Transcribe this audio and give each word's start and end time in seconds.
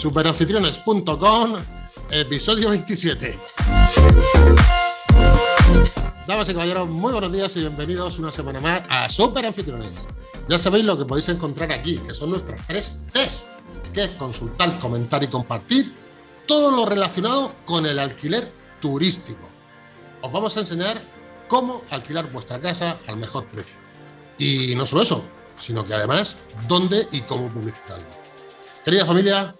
Superanfitriones.com, 0.00 1.56
episodio 2.10 2.70
27. 2.70 3.38
Damas 6.26 6.48
y 6.48 6.54
caballeros, 6.54 6.88
muy 6.88 7.12
buenos 7.12 7.30
días 7.30 7.54
y 7.58 7.60
bienvenidos 7.60 8.18
una 8.18 8.32
semana 8.32 8.60
más 8.60 8.82
a 8.88 9.10
Superanfitriones. 9.10 10.08
Ya 10.48 10.58
sabéis 10.58 10.86
lo 10.86 10.96
que 10.96 11.04
podéis 11.04 11.28
encontrar 11.28 11.70
aquí, 11.70 11.98
que 11.98 12.14
son 12.14 12.30
nuestras 12.30 12.66
tres 12.66 13.10
Cs, 13.12 13.50
que 13.92 14.16
consultar, 14.16 14.78
comentar 14.78 15.22
y 15.22 15.26
compartir 15.26 15.92
todo 16.46 16.70
lo 16.74 16.86
relacionado 16.86 17.52
con 17.66 17.84
el 17.84 17.98
alquiler 17.98 18.50
turístico. 18.80 19.46
Os 20.22 20.32
vamos 20.32 20.56
a 20.56 20.60
enseñar 20.60 20.98
cómo 21.46 21.82
alquilar 21.90 22.32
vuestra 22.32 22.58
casa 22.58 22.98
al 23.06 23.18
mejor 23.18 23.44
precio. 23.48 23.76
Y 24.38 24.74
no 24.76 24.86
solo 24.86 25.02
eso, 25.02 25.22
sino 25.56 25.84
que 25.84 25.92
además 25.92 26.38
dónde 26.66 27.06
y 27.12 27.20
cómo 27.20 27.48
publicitarlo. 27.48 28.06
Querida 28.82 29.04
familia, 29.04 29.54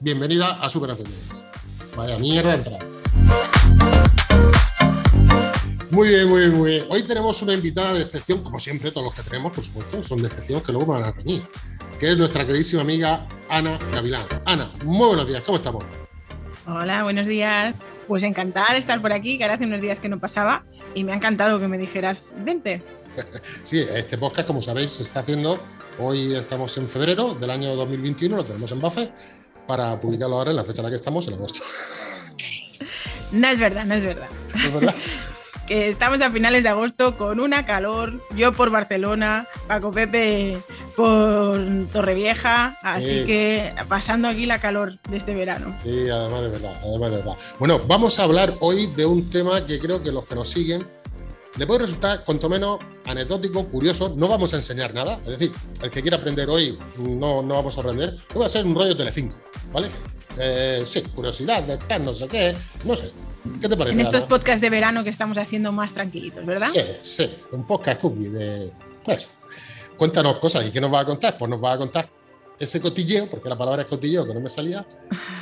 bienvenida 0.00 0.62
a 0.62 0.68
Super 0.68 0.96
Vaya 1.96 2.18
mierda 2.18 2.50
de 2.50 2.56
entrada. 2.56 2.86
Muy 5.90 6.08
bien, 6.08 6.28
muy 6.28 6.40
bien, 6.40 6.54
muy 6.54 6.70
bien. 6.70 6.84
Hoy 6.90 7.02
tenemos 7.02 7.40
una 7.40 7.54
invitada 7.54 7.94
de 7.94 8.02
excepción, 8.02 8.42
como 8.42 8.60
siempre, 8.60 8.90
todos 8.90 9.06
los 9.06 9.14
que 9.14 9.22
tenemos, 9.22 9.52
por 9.52 9.64
supuesto, 9.64 10.04
son 10.04 10.18
de 10.18 10.28
excepción 10.28 10.60
que 10.60 10.72
luego 10.72 10.92
van 10.92 11.04
a 11.04 11.12
reunir, 11.12 11.42
que 11.98 12.10
es 12.10 12.18
nuestra 12.18 12.44
queridísima 12.44 12.82
amiga 12.82 13.26
Ana 13.48 13.78
Gavilán. 13.92 14.26
Ana, 14.44 14.70
muy 14.84 15.06
buenos 15.06 15.26
días, 15.26 15.42
¿cómo 15.44 15.56
estamos? 15.56 15.84
Hola, 16.66 17.02
buenos 17.02 17.26
días. 17.26 17.74
Pues 18.06 18.22
encantada 18.24 18.72
de 18.72 18.78
estar 18.78 19.00
por 19.00 19.12
aquí, 19.12 19.38
que 19.38 19.44
ahora 19.44 19.54
hace 19.54 19.64
unos 19.64 19.80
días 19.80 19.98
que 19.98 20.08
no 20.08 20.20
pasaba 20.20 20.64
y 20.94 21.04
me 21.04 21.12
ha 21.12 21.16
encantado 21.16 21.58
que 21.58 21.68
me 21.68 21.78
dijeras, 21.78 22.34
vente. 22.44 22.82
Sí, 23.62 23.78
este 23.78 24.18
podcast, 24.18 24.46
como 24.46 24.60
sabéis, 24.60 24.90
se 24.90 25.02
está 25.02 25.20
haciendo. 25.20 25.58
Hoy 25.98 26.34
estamos 26.34 26.76
en 26.76 26.86
febrero 26.86 27.32
del 27.32 27.50
año 27.50 27.74
2021, 27.74 28.36
lo 28.36 28.44
tenemos 28.44 28.70
en 28.70 28.80
Buffet, 28.80 29.10
para 29.66 29.98
publicarlo 30.00 30.36
ahora 30.36 30.50
en 30.50 30.56
la 30.56 30.64
fecha 30.64 30.82
en 30.82 30.84
la 30.84 30.90
que 30.90 30.96
estamos, 30.96 31.26
en 31.28 31.34
agosto. 31.34 31.60
No 33.32 33.48
es 33.48 33.58
verdad, 33.58 33.84
no 33.84 33.94
es 33.94 34.04
verdad. 34.04 34.28
¿Es 34.54 34.72
verdad? 34.72 34.94
que 35.66 35.88
estamos 35.88 36.20
a 36.20 36.30
finales 36.30 36.62
de 36.62 36.68
agosto 36.68 37.16
con 37.16 37.40
una 37.40 37.66
calor, 37.66 38.22
yo 38.34 38.52
por 38.52 38.70
Barcelona, 38.70 39.48
Paco 39.66 39.90
Pepe 39.90 40.58
por 40.94 41.58
Torrevieja, 41.92 42.78
así 42.82 43.24
que 43.24 43.74
pasando 43.88 44.28
aquí 44.28 44.46
la 44.46 44.60
calor 44.60 44.98
de 45.10 45.16
este 45.16 45.34
verano. 45.34 45.74
Sí, 45.76 46.08
además 46.08 46.42
de 46.42 46.48
verdad, 46.50 46.80
además 46.82 47.10
de 47.10 47.16
verdad. 47.18 47.36
Bueno, 47.58 47.80
vamos 47.86 48.18
a 48.18 48.22
hablar 48.22 48.54
hoy 48.60 48.86
de 48.86 49.06
un 49.06 49.28
tema 49.28 49.64
que 49.66 49.78
creo 49.78 50.02
que 50.02 50.12
los 50.12 50.24
que 50.24 50.36
nos 50.36 50.48
siguen 50.48 50.86
le 51.58 51.66
puede 51.66 51.80
resultar 51.80 52.24
cuanto 52.24 52.48
menos 52.48 52.78
anecdótico, 53.06 53.66
curioso, 53.66 54.12
no 54.16 54.28
vamos 54.28 54.52
a 54.54 54.56
enseñar 54.56 54.92
nada, 54.94 55.20
es 55.24 55.38
decir, 55.38 55.52
el 55.82 55.90
que 55.90 56.02
quiera 56.02 56.16
aprender 56.16 56.48
hoy 56.48 56.78
no, 56.98 57.42
no 57.42 57.54
vamos 57.54 57.76
a 57.76 57.80
aprender, 57.80 58.16
hoy 58.34 58.40
va 58.40 58.46
a 58.46 58.48
ser 58.48 58.66
un 58.66 58.74
rollo 58.74 58.96
Telecinco, 58.96 59.36
¿vale? 59.72 59.88
Eh, 60.38 60.82
sí, 60.84 61.02
curiosidad, 61.14 61.62
de 61.62 61.98
no 61.98 62.14
sé 62.14 62.28
qué, 62.28 62.54
no 62.84 62.94
sé, 62.94 63.10
¿Qué 63.60 63.68
te 63.68 63.76
parece? 63.76 63.94
En 63.94 64.00
estos 64.00 64.24
podcasts 64.24 64.60
de 64.60 64.70
verano 64.70 65.04
que 65.04 65.10
estamos 65.10 65.38
haciendo 65.38 65.72
más 65.72 65.92
tranquilitos, 65.92 66.44
¿verdad? 66.44 66.68
Sí, 66.72 66.80
sí, 67.02 67.30
un 67.52 67.66
podcast 67.66 68.00
cookie 68.00 68.28
de. 68.28 68.72
Pues, 69.04 69.28
cuéntanos 69.96 70.38
cosas. 70.38 70.66
¿Y 70.66 70.70
qué 70.70 70.80
nos 70.80 70.92
va 70.92 71.00
a 71.00 71.06
contar? 71.06 71.38
Pues 71.38 71.50
nos 71.50 71.62
va 71.62 71.72
a 71.72 71.78
contar 71.78 72.08
ese 72.58 72.80
cotilleo, 72.80 73.28
porque 73.28 73.48
la 73.48 73.56
palabra 73.56 73.82
es 73.82 73.88
cotilleo, 73.88 74.26
que 74.26 74.34
no 74.34 74.40
me 74.40 74.48
salía. 74.48 74.86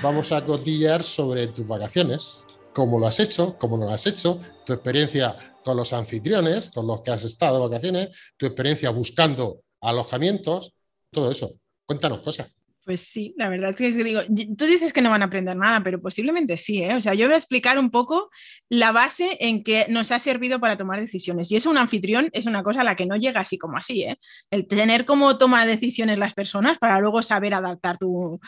Vamos 0.02 0.32
a 0.32 0.44
cotillear 0.44 1.02
sobre 1.02 1.46
tus 1.48 1.66
vacaciones, 1.66 2.44
cómo 2.74 2.98
lo 2.98 3.06
has 3.06 3.20
hecho, 3.20 3.56
cómo 3.58 3.78
no 3.78 3.86
lo 3.86 3.92
has 3.92 4.06
hecho, 4.06 4.40
tu 4.66 4.74
experiencia 4.74 5.36
con 5.64 5.76
los 5.76 5.92
anfitriones, 5.92 6.70
con 6.70 6.86
los 6.86 7.00
que 7.00 7.12
has 7.12 7.24
estado 7.24 7.56
de 7.56 7.68
vacaciones, 7.68 8.34
tu 8.36 8.46
experiencia 8.46 8.90
buscando 8.90 9.60
alojamientos, 9.80 10.74
todo 11.10 11.30
eso. 11.30 11.54
Cuéntanos 11.86 12.20
cosas. 12.20 12.54
Pues 12.84 13.00
sí, 13.00 13.34
la 13.38 13.48
verdad 13.48 13.70
es 13.70 13.76
que 13.76 14.04
digo, 14.04 14.20
tú 14.58 14.66
dices 14.66 14.92
que 14.92 15.00
no 15.00 15.08
van 15.08 15.22
a 15.22 15.26
aprender 15.26 15.56
nada, 15.56 15.82
pero 15.82 16.02
posiblemente 16.02 16.58
sí, 16.58 16.82
¿eh? 16.82 16.94
O 16.94 17.00
sea, 17.00 17.14
yo 17.14 17.26
voy 17.26 17.34
a 17.34 17.38
explicar 17.38 17.78
un 17.78 17.90
poco 17.90 18.28
la 18.68 18.92
base 18.92 19.38
en 19.40 19.64
que 19.64 19.86
nos 19.88 20.12
ha 20.12 20.18
servido 20.18 20.60
para 20.60 20.76
tomar 20.76 21.00
decisiones. 21.00 21.50
Y 21.50 21.56
eso 21.56 21.70
un 21.70 21.78
anfitrión 21.78 22.28
es 22.34 22.44
una 22.44 22.62
cosa 22.62 22.82
a 22.82 22.84
la 22.84 22.94
que 22.94 23.06
no 23.06 23.16
llega 23.16 23.40
así 23.40 23.56
como 23.56 23.78
así, 23.78 24.02
¿eh? 24.02 24.18
El 24.50 24.66
tener 24.66 25.06
como 25.06 25.38
toma 25.38 25.64
decisiones 25.64 26.18
las 26.18 26.34
personas 26.34 26.78
para 26.78 27.00
luego 27.00 27.22
saber 27.22 27.54
adaptar 27.54 27.96
tu, 27.96 28.38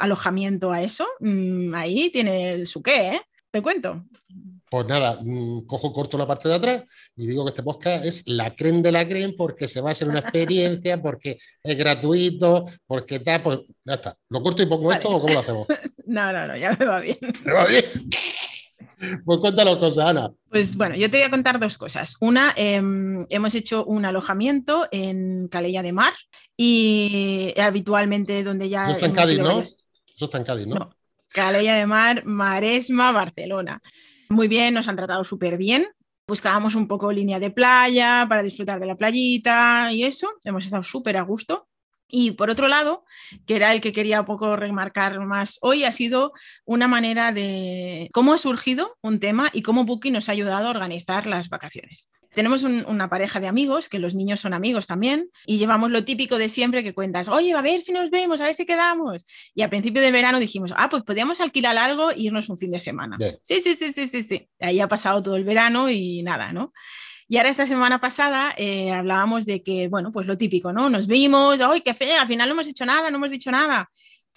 alojamiento 0.00 0.72
a 0.72 0.82
eso, 0.82 1.06
mm, 1.20 1.74
ahí 1.74 2.10
tiene 2.10 2.66
su 2.66 2.82
qué, 2.82 3.10
¿eh? 3.14 3.20
Te 3.54 3.62
cuento. 3.62 4.04
Pues 4.68 4.86
nada, 4.88 5.20
mm, 5.22 5.66
cojo 5.66 5.92
corto 5.92 6.18
la 6.18 6.26
parte 6.26 6.48
de 6.48 6.56
atrás 6.56 6.84
y 7.14 7.28
digo 7.28 7.44
que 7.44 7.50
este 7.50 7.62
podcast 7.62 8.04
es 8.04 8.26
la 8.26 8.52
creen 8.52 8.82
de 8.82 8.90
la 8.90 9.06
creen 9.06 9.36
porque 9.36 9.68
se 9.68 9.80
va 9.80 9.90
a 9.90 9.92
hacer 9.92 10.08
una 10.08 10.18
experiencia, 10.18 11.00
porque 11.02 11.38
es 11.62 11.78
gratuito, 11.78 12.64
porque 12.84 13.20
tal, 13.20 13.42
pues 13.44 13.60
ya 13.84 13.94
está. 13.94 14.18
¿Lo 14.30 14.42
corto 14.42 14.64
y 14.64 14.66
pongo 14.66 14.90
esto 14.90 15.08
o 15.08 15.20
cómo 15.20 15.34
lo 15.34 15.38
hacemos? 15.38 15.68
No, 16.06 16.32
no, 16.32 16.46
no, 16.46 16.56
ya 16.56 16.76
me 16.78 16.84
va 16.84 17.00
bien. 17.00 17.16
¿Me 17.44 17.52
va 17.52 17.66
bien? 17.66 17.84
Pues 19.24 19.38
cuéntanos 19.38 19.78
cosas, 19.78 20.04
Ana. 20.04 20.30
Pues 20.50 20.76
bueno, 20.76 20.96
yo 20.96 21.10
te 21.10 21.16
voy 21.16 21.26
a 21.26 21.30
contar 21.30 21.58
dos 21.58 21.78
cosas. 21.78 22.16
Una, 22.20 22.52
em, 22.56 23.24
hemos 23.30 23.54
hecho 23.54 23.84
un 23.86 24.04
alojamiento 24.04 24.86
en 24.90 25.48
Calella 25.48 25.82
de 25.82 25.92
Mar 25.92 26.12
y 26.56 27.54
habitualmente 27.58 28.44
donde 28.44 28.68
ya... 28.68 28.84
Eso 28.84 28.92
está 28.92 29.06
en 29.06 29.12
Cádiz, 29.12 29.38
¿no? 29.38 29.60
Eso 29.60 29.76
está 30.18 30.38
en 30.38 30.44
Cádiz, 30.44 30.66
¿no? 30.66 30.74
no. 30.74 30.90
Calella 31.34 31.74
de 31.74 31.86
Mar, 31.86 32.24
Maresma, 32.24 33.12
Barcelona 33.12 33.82
muy 34.34 34.48
bien, 34.48 34.74
nos 34.74 34.88
han 34.88 34.96
tratado 34.96 35.24
súper 35.24 35.56
bien. 35.56 35.86
Buscábamos 36.26 36.74
un 36.74 36.88
poco 36.88 37.12
línea 37.12 37.38
de 37.38 37.50
playa 37.50 38.26
para 38.28 38.42
disfrutar 38.42 38.80
de 38.80 38.86
la 38.86 38.96
playita 38.96 39.92
y 39.92 40.04
eso. 40.04 40.28
Hemos 40.42 40.64
estado 40.64 40.82
súper 40.82 41.16
a 41.16 41.22
gusto. 41.22 41.68
Y 42.16 42.30
por 42.30 42.48
otro 42.48 42.68
lado, 42.68 43.04
que 43.44 43.56
era 43.56 43.72
el 43.72 43.80
que 43.80 43.92
quería 43.92 44.20
un 44.20 44.26
poco 44.26 44.54
remarcar 44.54 45.18
más 45.18 45.58
hoy, 45.62 45.82
ha 45.82 45.90
sido 45.90 46.32
una 46.64 46.86
manera 46.86 47.32
de 47.32 48.08
cómo 48.12 48.32
ha 48.32 48.38
surgido 48.38 48.96
un 49.02 49.18
tema 49.18 49.50
y 49.52 49.62
cómo 49.62 49.84
Booking 49.84 50.12
nos 50.12 50.28
ha 50.28 50.32
ayudado 50.32 50.68
a 50.68 50.70
organizar 50.70 51.26
las 51.26 51.48
vacaciones. 51.48 52.08
Tenemos 52.32 52.62
una 52.62 53.10
pareja 53.10 53.40
de 53.40 53.48
amigos, 53.48 53.88
que 53.88 53.98
los 53.98 54.14
niños 54.14 54.38
son 54.38 54.54
amigos 54.54 54.86
también, 54.86 55.28
y 55.44 55.58
llevamos 55.58 55.90
lo 55.90 56.04
típico 56.04 56.38
de 56.38 56.48
siempre 56.48 56.84
que 56.84 56.94
cuentas, 56.94 57.28
oye, 57.28 57.52
a 57.52 57.62
ver 57.62 57.80
si 57.80 57.92
nos 57.92 58.10
vemos, 58.10 58.40
a 58.40 58.44
ver 58.44 58.54
si 58.54 58.64
quedamos. 58.64 59.24
Y 59.52 59.62
al 59.62 59.70
principio 59.70 60.00
de 60.00 60.12
verano 60.12 60.38
dijimos, 60.38 60.72
ah, 60.76 60.88
pues 60.88 61.02
podríamos 61.02 61.40
alquilar 61.40 61.76
algo 61.76 62.12
e 62.12 62.20
irnos 62.20 62.48
un 62.48 62.58
fin 62.58 62.70
de 62.70 62.78
semana. 62.78 63.18
Sí, 63.42 63.60
sí, 63.60 63.74
sí, 63.76 63.92
sí, 63.92 64.06
sí, 64.06 64.22
sí. 64.22 64.48
Ahí 64.60 64.78
ha 64.78 64.86
pasado 64.86 65.20
todo 65.20 65.34
el 65.34 65.42
verano 65.42 65.90
y 65.90 66.22
nada, 66.22 66.52
¿no? 66.52 66.72
Y 67.28 67.36
ahora 67.36 67.50
esta 67.50 67.66
semana 67.66 68.00
pasada 68.00 68.54
eh, 68.56 68.92
hablábamos 68.92 69.46
de 69.46 69.62
que, 69.62 69.88
bueno, 69.88 70.12
pues 70.12 70.26
lo 70.26 70.36
típico, 70.36 70.72
¿no? 70.72 70.90
Nos 70.90 71.06
vimos, 71.06 71.60
¡ay, 71.60 71.80
qué 71.80 71.94
fe! 71.94 72.14
Al 72.14 72.28
final 72.28 72.48
no 72.48 72.54
hemos 72.54 72.68
hecho 72.68 72.84
nada, 72.84 73.10
no 73.10 73.16
hemos 73.16 73.30
dicho 73.30 73.50
nada. 73.50 73.88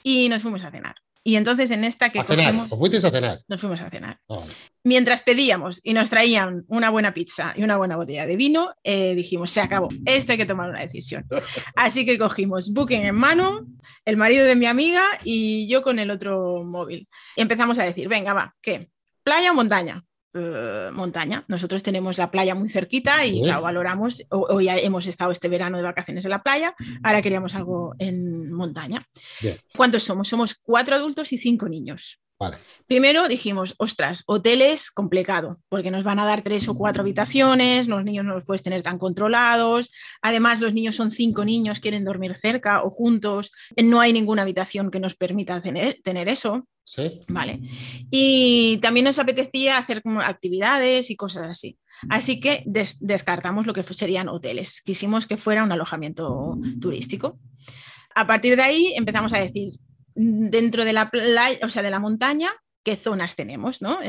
Y 0.03 0.30
nos 0.30 0.42
fuimos 0.42 0.64
a 0.64 0.72
cenar. 0.72 0.96
Y 1.28 1.36
entonces 1.36 1.72
en 1.72 1.84
esta 1.84 2.09
que... 2.09 2.20
¿A 2.20 2.24
cenar? 2.24 2.68
¿Os 2.70 2.80
fuisteis 2.80 3.03
a 3.03 3.12
cenar? 3.12 3.42
Nos 3.50 3.59
fuimos 3.59 3.81
a 3.81 3.90
cenar. 3.90 4.18
Ah, 4.30 4.46
Mientras 4.86 5.22
pedíamos 5.24 5.81
y 5.84 5.92
nos 5.92 6.09
traían 6.09 6.64
una 6.70 6.90
buena 6.90 7.14
pizza 7.14 7.53
y 7.58 7.64
una 7.64 7.75
buena 7.75 7.98
botella 7.98 8.25
de 8.25 8.38
vino, 8.38 8.74
eh, 8.81 9.14
dijimos, 9.14 9.50
se 9.50 9.59
acabó, 9.59 9.90
esto 10.06 10.31
hay 10.31 10.38
que 10.38 10.46
tomar 10.46 10.69
una 10.69 10.80
decisión. 10.80 11.25
Así 11.75 12.06
que 12.06 12.18
cogimos 12.18 12.72
Booking 12.72 13.02
en 13.02 13.16
mano, 13.16 13.68
el 14.06 14.16
marido 14.16 14.46
de 14.46 14.56
mi 14.56 14.68
amiga 14.68 15.04
y 15.25 15.68
yo 15.68 15.81
con 15.84 16.00
el 16.00 16.12
otro 16.12 16.64
móvil. 16.64 17.09
Y 17.36 17.42
empezamos 17.42 17.78
a 17.80 17.84
decir, 17.84 18.08
venga, 18.08 18.31
va, 18.31 18.56
¿qué? 18.62 18.88
¿Playa 19.22 19.52
o 19.52 19.54
montaña? 19.54 20.02
Eh, 20.40 20.92
montaña. 20.92 21.44
Nosotros 21.48 21.81
tenemos 21.81 22.18
la 22.20 22.30
playa 22.30 22.53
muy 22.53 22.70
cerquita 22.70 23.25
y 23.25 23.42
la 23.42 23.59
valoramos. 23.59 24.24
Hoy 24.30 24.70
hemos 24.70 25.08
estado 25.08 25.31
este 25.31 25.48
verano 25.48 25.78
de 25.78 25.84
vacaciones 25.84 26.25
en 26.25 26.31
la 26.31 26.44
playa, 26.44 26.75
ahora 27.02 27.22
queríamos 27.24 27.56
algo 27.56 27.96
en 27.98 28.52
montaña. 28.53 29.00
¿Cuántos 29.75 30.03
somos? 30.03 30.28
Somos 30.28 30.56
cuatro 30.56 30.96
adultos 30.96 31.34
y 31.34 31.40
cinco 31.40 31.68
niños. 31.68 32.22
Primero 32.86 33.28
dijimos, 33.28 33.74
ostras, 33.80 34.24
hoteles 34.28 34.92
complicado, 34.92 35.58
porque 35.70 35.90
nos 35.90 36.03
van 36.03 36.20
a 36.20 36.25
dar 36.25 36.44
tres 36.44 36.69
o 36.69 36.75
cuatro 36.75 37.02
habitaciones, 37.02 37.88
los 37.88 38.04
niños 38.04 38.25
no 38.25 38.36
los 38.36 38.45
puedes 38.45 38.62
tener 38.62 38.84
tan 38.84 39.00
controlados, 39.00 39.92
además 40.22 40.62
los 40.62 40.72
niños 40.72 40.95
son 40.95 41.10
cinco 41.10 41.44
niños, 41.45 41.80
quieren 41.80 42.04
dormir 42.04 42.38
cerca 42.38 42.84
o 42.84 42.92
juntos, 42.92 43.51
no 43.84 44.01
hay 44.01 44.13
ninguna 44.13 44.44
habitación 44.44 44.92
que 44.92 45.00
nos 45.00 45.16
permita 45.16 45.60
tener, 45.62 46.00
tener 46.04 46.30
eso. 46.30 46.68
Vale. 47.28 47.60
Y 48.10 48.78
también 48.81 49.04
nos 49.04 49.19
apetecía 49.19 49.78
hacer 49.78 50.01
como 50.01 50.22
actividades 50.22 51.10
y 51.10 51.16
cosas 51.16 51.48
así. 51.50 51.78
Así 52.10 52.39
que 52.39 52.63
descartamos 52.66 53.68
lo 53.68 53.74
que 53.74 53.84
serían 53.84 54.30
hoteles. 54.30 54.81
Quisimos 54.81 55.28
que 55.28 55.38
fuera 55.38 55.63
un 55.63 55.72
alojamiento 55.72 56.57
turístico. 56.80 57.39
A 58.16 58.25
partir 58.25 58.56
de 58.56 58.62
ahí 58.62 58.94
empezamos 58.95 59.34
a 59.34 59.39
decir, 59.39 59.74
dentro 60.16 60.86
de 60.86 60.94
la 60.94 61.10
playa, 61.10 61.60
o 61.63 61.69
sea, 61.69 61.84
de 61.84 61.92
la 61.92 62.00
montaña, 62.00 62.51
qué 62.84 62.95
zonas 62.95 63.36
tenemos, 63.36 63.81
¿no? 63.81 64.00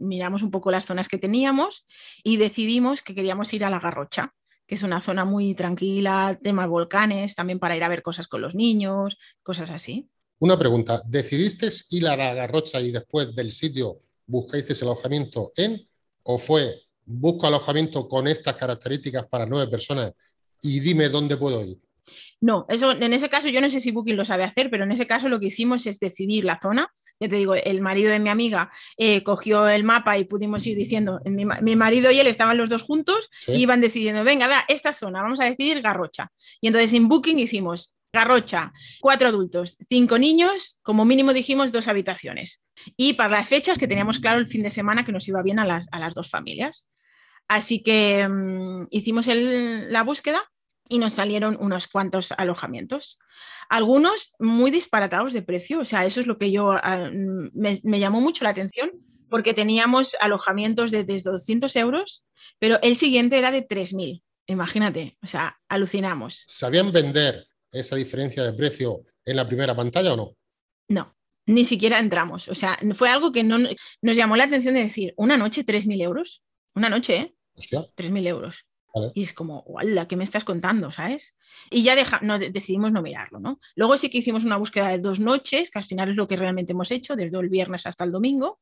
miramos 0.00 0.42
un 0.42 0.50
poco 0.50 0.70
las 0.70 0.84
zonas 0.84 1.08
que 1.08 1.18
teníamos 1.18 1.86
y 2.22 2.36
decidimos 2.36 3.02
que 3.02 3.14
queríamos 3.14 3.52
ir 3.54 3.64
a 3.64 3.70
la 3.70 3.80
Garrocha, 3.80 4.34
que 4.66 4.74
es 4.74 4.82
una 4.82 5.00
zona 5.00 5.24
muy 5.24 5.54
tranquila, 5.54 6.38
tema 6.42 6.66
volcanes, 6.66 7.34
también 7.34 7.58
para 7.58 7.76
ir 7.76 7.84
a 7.84 7.88
ver 7.88 8.02
cosas 8.02 8.28
con 8.28 8.42
los 8.42 8.54
niños, 8.54 9.18
cosas 9.42 9.70
así. 9.70 10.10
Una 10.38 10.58
pregunta, 10.58 11.02
¿decidiste 11.06 11.68
ir 11.90 12.06
a 12.06 12.16
la 12.16 12.34
Garrocha 12.34 12.80
y 12.80 12.90
después 12.90 13.34
del 13.34 13.50
sitio 13.50 14.00
buscáis 14.26 14.82
alojamiento 14.82 15.52
en 15.56 15.88
o 16.24 16.36
fue 16.36 16.82
busco 17.06 17.46
alojamiento 17.46 18.08
con 18.08 18.26
estas 18.26 18.56
características 18.56 19.26
para 19.28 19.46
nueve 19.46 19.70
personas 19.70 20.12
y 20.60 20.80
dime 20.80 21.08
dónde 21.08 21.36
puedo 21.36 21.64
ir? 21.64 21.78
No, 22.40 22.66
eso 22.68 22.92
en 22.92 23.12
ese 23.12 23.30
caso 23.30 23.48
yo 23.48 23.60
no 23.60 23.70
sé 23.70 23.80
si 23.80 23.92
Booking 23.92 24.16
lo 24.16 24.24
sabe 24.24 24.44
hacer, 24.44 24.70
pero 24.70 24.84
en 24.84 24.92
ese 24.92 25.06
caso 25.06 25.28
lo 25.28 25.40
que 25.40 25.46
hicimos 25.46 25.86
es 25.86 25.98
decidir 25.98 26.44
la 26.44 26.60
zona. 26.60 26.92
Ya 27.18 27.30
te 27.30 27.36
digo, 27.36 27.54
el 27.54 27.80
marido 27.80 28.10
de 28.10 28.18
mi 28.18 28.28
amiga 28.28 28.70
eh, 28.98 29.22
cogió 29.22 29.66
el 29.68 29.84
mapa 29.84 30.18
y 30.18 30.24
pudimos 30.24 30.66
ir 30.66 30.76
diciendo, 30.76 31.18
mi, 31.24 31.76
marido 31.76 32.10
y 32.10 32.20
él 32.20 32.26
estaban 32.26 32.58
los 32.58 32.68
dos 32.68 32.82
juntos 32.82 33.30
y 33.46 33.54
iban 33.54 33.80
decidiendo, 33.80 34.22
venga, 34.22 34.46
vea, 34.48 34.66
esta 34.68 34.92
zona, 34.92 35.22
vamos 35.22 35.40
a 35.40 35.44
decidir 35.44 35.80
Garrocha. 35.80 36.30
Y 36.60 36.66
entonces 36.66 36.92
en 36.92 37.08
Booking 37.08 37.38
hicimos 37.38 37.95
Garrocha, 38.16 38.72
cuatro 39.00 39.28
adultos, 39.28 39.76
cinco 39.88 40.18
niños, 40.18 40.80
como 40.82 41.04
mínimo 41.04 41.34
dijimos 41.34 41.70
dos 41.70 41.86
habitaciones. 41.86 42.64
Y 42.96 43.12
para 43.12 43.36
las 43.36 43.48
fechas 43.50 43.76
que 43.76 43.86
teníamos 43.86 44.20
claro 44.20 44.40
el 44.40 44.48
fin 44.48 44.62
de 44.62 44.70
semana 44.70 45.04
que 45.04 45.12
nos 45.12 45.28
iba 45.28 45.42
bien 45.42 45.58
a 45.58 45.66
las, 45.66 45.86
a 45.92 46.00
las 46.00 46.14
dos 46.14 46.30
familias. 46.30 46.88
Así 47.46 47.82
que 47.82 48.26
mm, 48.26 48.88
hicimos 48.90 49.26
la 49.28 50.02
búsqueda 50.02 50.42
y 50.88 50.98
nos 50.98 51.12
salieron 51.12 51.58
unos 51.60 51.88
cuantos 51.88 52.32
alojamientos. 52.32 53.18
Algunos 53.68 54.34
muy 54.38 54.70
disparatados 54.70 55.34
de 55.34 55.42
precio, 55.42 55.80
o 55.80 55.84
sea, 55.84 56.06
eso 56.06 56.20
es 56.20 56.26
lo 56.26 56.38
que 56.38 56.50
yo 56.50 56.72
ah, 56.72 57.10
mm, 57.12 57.50
me, 57.52 58.00
llamó 58.00 58.20
mucho 58.20 58.44
la 58.44 58.50
atención 58.50 58.90
porque 59.28 59.52
teníamos 59.52 60.16
alojamientos 60.20 60.90
de 60.90 61.04
desde 61.04 61.30
200 61.32 61.76
euros, 61.76 62.24
pero 62.58 62.80
el 62.82 62.96
siguiente 62.96 63.36
era 63.36 63.50
de 63.50 63.66
3.000. 63.66 64.22
Imagínate, 64.46 65.18
o 65.22 65.26
sea, 65.26 65.58
alucinamos. 65.68 66.44
¿Sabían 66.48 66.92
vender 66.92 67.46
esa 67.72 67.96
diferencia 67.96 68.42
de 68.42 68.52
precio 68.52 69.02
en 69.24 69.36
la 69.36 69.46
primera 69.46 69.74
pantalla 69.74 70.14
o 70.14 70.16
no? 70.16 70.36
No, 70.88 71.16
ni 71.46 71.64
siquiera 71.64 71.98
entramos. 71.98 72.48
O 72.48 72.54
sea, 72.54 72.78
fue 72.94 73.08
algo 73.08 73.32
que 73.32 73.44
no, 73.44 73.58
nos 73.58 74.16
llamó 74.16 74.36
la 74.36 74.44
atención 74.44 74.74
de 74.74 74.84
decir, 74.84 75.14
una 75.16 75.36
noche 75.36 75.64
3.000 75.64 76.02
euros. 76.02 76.42
Una 76.74 76.88
noche, 76.88 77.16
¿eh? 77.16 77.34
Hostia. 77.54 77.86
3.000 77.96 78.28
euros. 78.28 78.66
Y 79.14 79.22
es 79.22 79.32
como, 79.32 79.60
¡wala! 79.66 80.08
¿Qué 80.08 80.16
me 80.16 80.24
estás 80.24 80.44
contando? 80.44 80.90
¿Sabes? 80.90 81.34
Y 81.70 81.82
ya 81.82 81.96
no, 82.22 82.38
decidimos 82.38 82.92
no 82.92 83.02
mirarlo, 83.02 83.40
¿no? 83.40 83.60
Luego 83.74 83.96
sí 83.96 84.08
que 84.08 84.18
hicimos 84.18 84.44
una 84.44 84.56
búsqueda 84.56 84.88
de 84.88 84.98
dos 84.98 85.20
noches, 85.20 85.70
que 85.70 85.78
al 85.78 85.84
final 85.84 86.10
es 86.10 86.16
lo 86.16 86.26
que 86.26 86.36
realmente 86.36 86.72
hemos 86.72 86.90
hecho, 86.90 87.16
desde 87.16 87.38
el 87.38 87.48
viernes 87.48 87.86
hasta 87.86 88.04
el 88.04 88.12
domingo, 88.12 88.60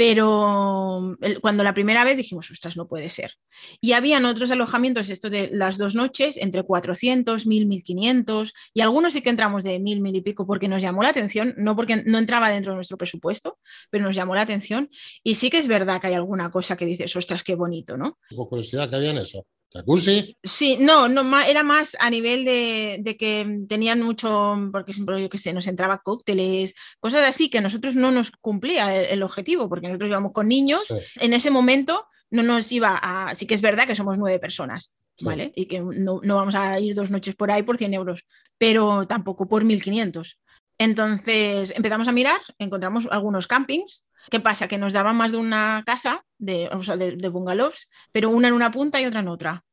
pero 0.00 1.18
cuando 1.42 1.62
la 1.62 1.74
primera 1.74 2.04
vez 2.04 2.16
dijimos, 2.16 2.50
ostras, 2.50 2.74
no 2.74 2.88
puede 2.88 3.10
ser. 3.10 3.34
Y 3.82 3.92
habían 3.92 4.24
otros 4.24 4.50
alojamientos, 4.50 5.10
esto 5.10 5.28
de 5.28 5.50
las 5.52 5.76
dos 5.76 5.94
noches, 5.94 6.38
entre 6.38 6.62
400, 6.62 7.44
1000, 7.44 7.66
1500, 7.66 8.54
y 8.72 8.80
algunos 8.80 9.12
sí 9.12 9.20
que 9.20 9.28
entramos 9.28 9.62
de 9.62 9.78
1000, 9.78 10.00
1000 10.00 10.16
y 10.16 10.20
pico, 10.22 10.46
porque 10.46 10.68
nos 10.68 10.80
llamó 10.80 11.02
la 11.02 11.10
atención, 11.10 11.52
no 11.58 11.76
porque 11.76 12.02
no 12.06 12.16
entraba 12.16 12.48
dentro 12.48 12.72
de 12.72 12.76
nuestro 12.76 12.96
presupuesto, 12.96 13.58
pero 13.90 14.04
nos 14.04 14.16
llamó 14.16 14.34
la 14.34 14.40
atención. 14.40 14.88
Y 15.22 15.34
sí 15.34 15.50
que 15.50 15.58
es 15.58 15.68
verdad 15.68 16.00
que 16.00 16.06
hay 16.06 16.14
alguna 16.14 16.50
cosa 16.50 16.78
que 16.78 16.86
dices, 16.86 17.14
ostras, 17.14 17.44
qué 17.44 17.54
bonito, 17.54 17.98
¿no? 17.98 18.18
Por 18.34 18.48
curiosidad, 18.48 18.88
¿qué 18.88 18.96
había 18.96 19.10
en 19.10 19.18
eso? 19.18 19.44
¿Jacuzzi? 19.72 20.36
Sí, 20.42 20.78
no, 20.80 21.08
no, 21.08 21.40
era 21.42 21.62
más 21.62 21.96
a 22.00 22.10
nivel 22.10 22.29
de, 22.38 23.16
que 23.18 23.64
tenían 23.68 24.02
mucho, 24.02 24.56
porque 24.72 24.92
siempre, 24.92 25.20
yo 25.20 25.28
que 25.28 25.38
sé, 25.38 25.52
nos 25.52 25.66
entraba 25.66 26.02
cócteles, 26.02 26.74
cosas 27.00 27.26
así 27.26 27.50
que 27.50 27.60
nosotros 27.60 27.96
no 27.96 28.10
nos 28.10 28.30
cumplía 28.30 28.96
el, 28.96 29.22
objetivo, 29.22 29.68
porque 29.68 29.88
nosotros 29.88 30.08
íbamos 30.08 30.32
con 30.32 30.48
niños, 30.48 30.82
en 31.16 31.32
ese 31.32 31.50
momento 31.50 32.06
no 32.30 32.42
nos 32.42 32.70
iba 32.72 32.98
a, 33.02 33.34
sí 33.34 33.46
que 33.46 33.54
es 33.54 33.60
verdad 33.60 33.86
que 33.86 33.94
somos 33.94 34.18
nueve 34.18 34.38
personas, 34.38 34.94
¿vale? 35.22 35.52
Y 35.54 35.66
que 35.66 35.80
no, 35.80 36.20
vamos 36.22 36.54
a 36.54 36.78
ir 36.80 36.94
dos 36.94 37.10
noches 37.10 37.34
por 37.34 37.50
ahí 37.50 37.62
por 37.62 37.76
100 37.76 37.94
euros, 37.94 38.24
pero 38.56 39.06
tampoco 39.06 39.48
por 39.48 39.64
1500. 39.64 40.38
Entonces 40.78 41.74
empezamos 41.76 42.08
a 42.08 42.12
mirar, 42.12 42.40
encontramos 42.58 43.06
algunos 43.10 43.46
campings 43.46 44.06
¿Qué 44.28 44.40
pasa? 44.40 44.68
Que 44.68 44.78
nos 44.78 44.92
daban 44.92 45.16
más 45.16 45.32
de 45.32 45.38
una 45.38 45.82
casa 45.86 46.24
de, 46.38 46.68
de, 47.16 47.28
bungalows, 47.28 47.90
pero 48.12 48.30
una 48.30 48.48
en 48.48 48.54
una 48.54 48.70
punta 48.70 49.00
y 49.00 49.06
otra 49.06 49.20
en 49.20 49.28
otra. 49.28 49.64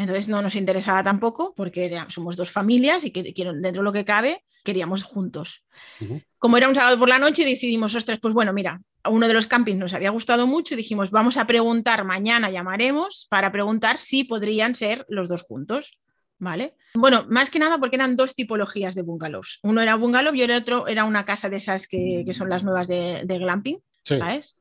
Entonces 0.00 0.28
no 0.28 0.40
nos 0.40 0.56
interesaba 0.56 1.02
tampoco 1.02 1.52
porque 1.54 2.02
somos 2.08 2.34
dos 2.34 2.50
familias 2.50 3.04
y 3.04 3.10
que, 3.10 3.22
dentro 3.22 3.82
de 3.82 3.82
lo 3.82 3.92
que 3.92 4.06
cabe 4.06 4.42
queríamos 4.64 5.04
juntos. 5.04 5.62
Como 6.38 6.56
era 6.56 6.68
un 6.68 6.74
sábado 6.74 6.98
por 6.98 7.10
la 7.10 7.18
noche 7.18 7.44
decidimos, 7.44 7.94
ostras, 7.94 8.18
pues 8.18 8.32
bueno, 8.32 8.54
mira, 8.54 8.80
a 9.02 9.10
uno 9.10 9.28
de 9.28 9.34
los 9.34 9.46
campings 9.46 9.78
nos 9.78 9.92
había 9.92 10.08
gustado 10.08 10.46
mucho 10.46 10.72
y 10.72 10.78
dijimos, 10.78 11.10
vamos 11.10 11.36
a 11.36 11.46
preguntar, 11.46 12.04
mañana 12.04 12.50
llamaremos 12.50 13.26
para 13.28 13.52
preguntar 13.52 13.98
si 13.98 14.24
podrían 14.24 14.74
ser 14.74 15.04
los 15.08 15.28
dos 15.28 15.42
juntos. 15.42 16.00
¿Vale? 16.42 16.74
Bueno, 16.94 17.26
más 17.28 17.50
que 17.50 17.58
nada 17.58 17.76
porque 17.76 17.96
eran 17.96 18.16
dos 18.16 18.34
tipologías 18.34 18.94
de 18.94 19.02
bungalows. 19.02 19.58
Uno 19.62 19.82
era 19.82 19.96
bungalow 19.96 20.34
y 20.34 20.40
el 20.40 20.50
otro 20.52 20.88
era 20.88 21.04
una 21.04 21.26
casa 21.26 21.50
de 21.50 21.58
esas 21.58 21.86
que, 21.86 22.24
son 22.32 22.48
las 22.48 22.64
nuevas 22.64 22.88
de 22.88 23.38
glamping. 23.38 23.78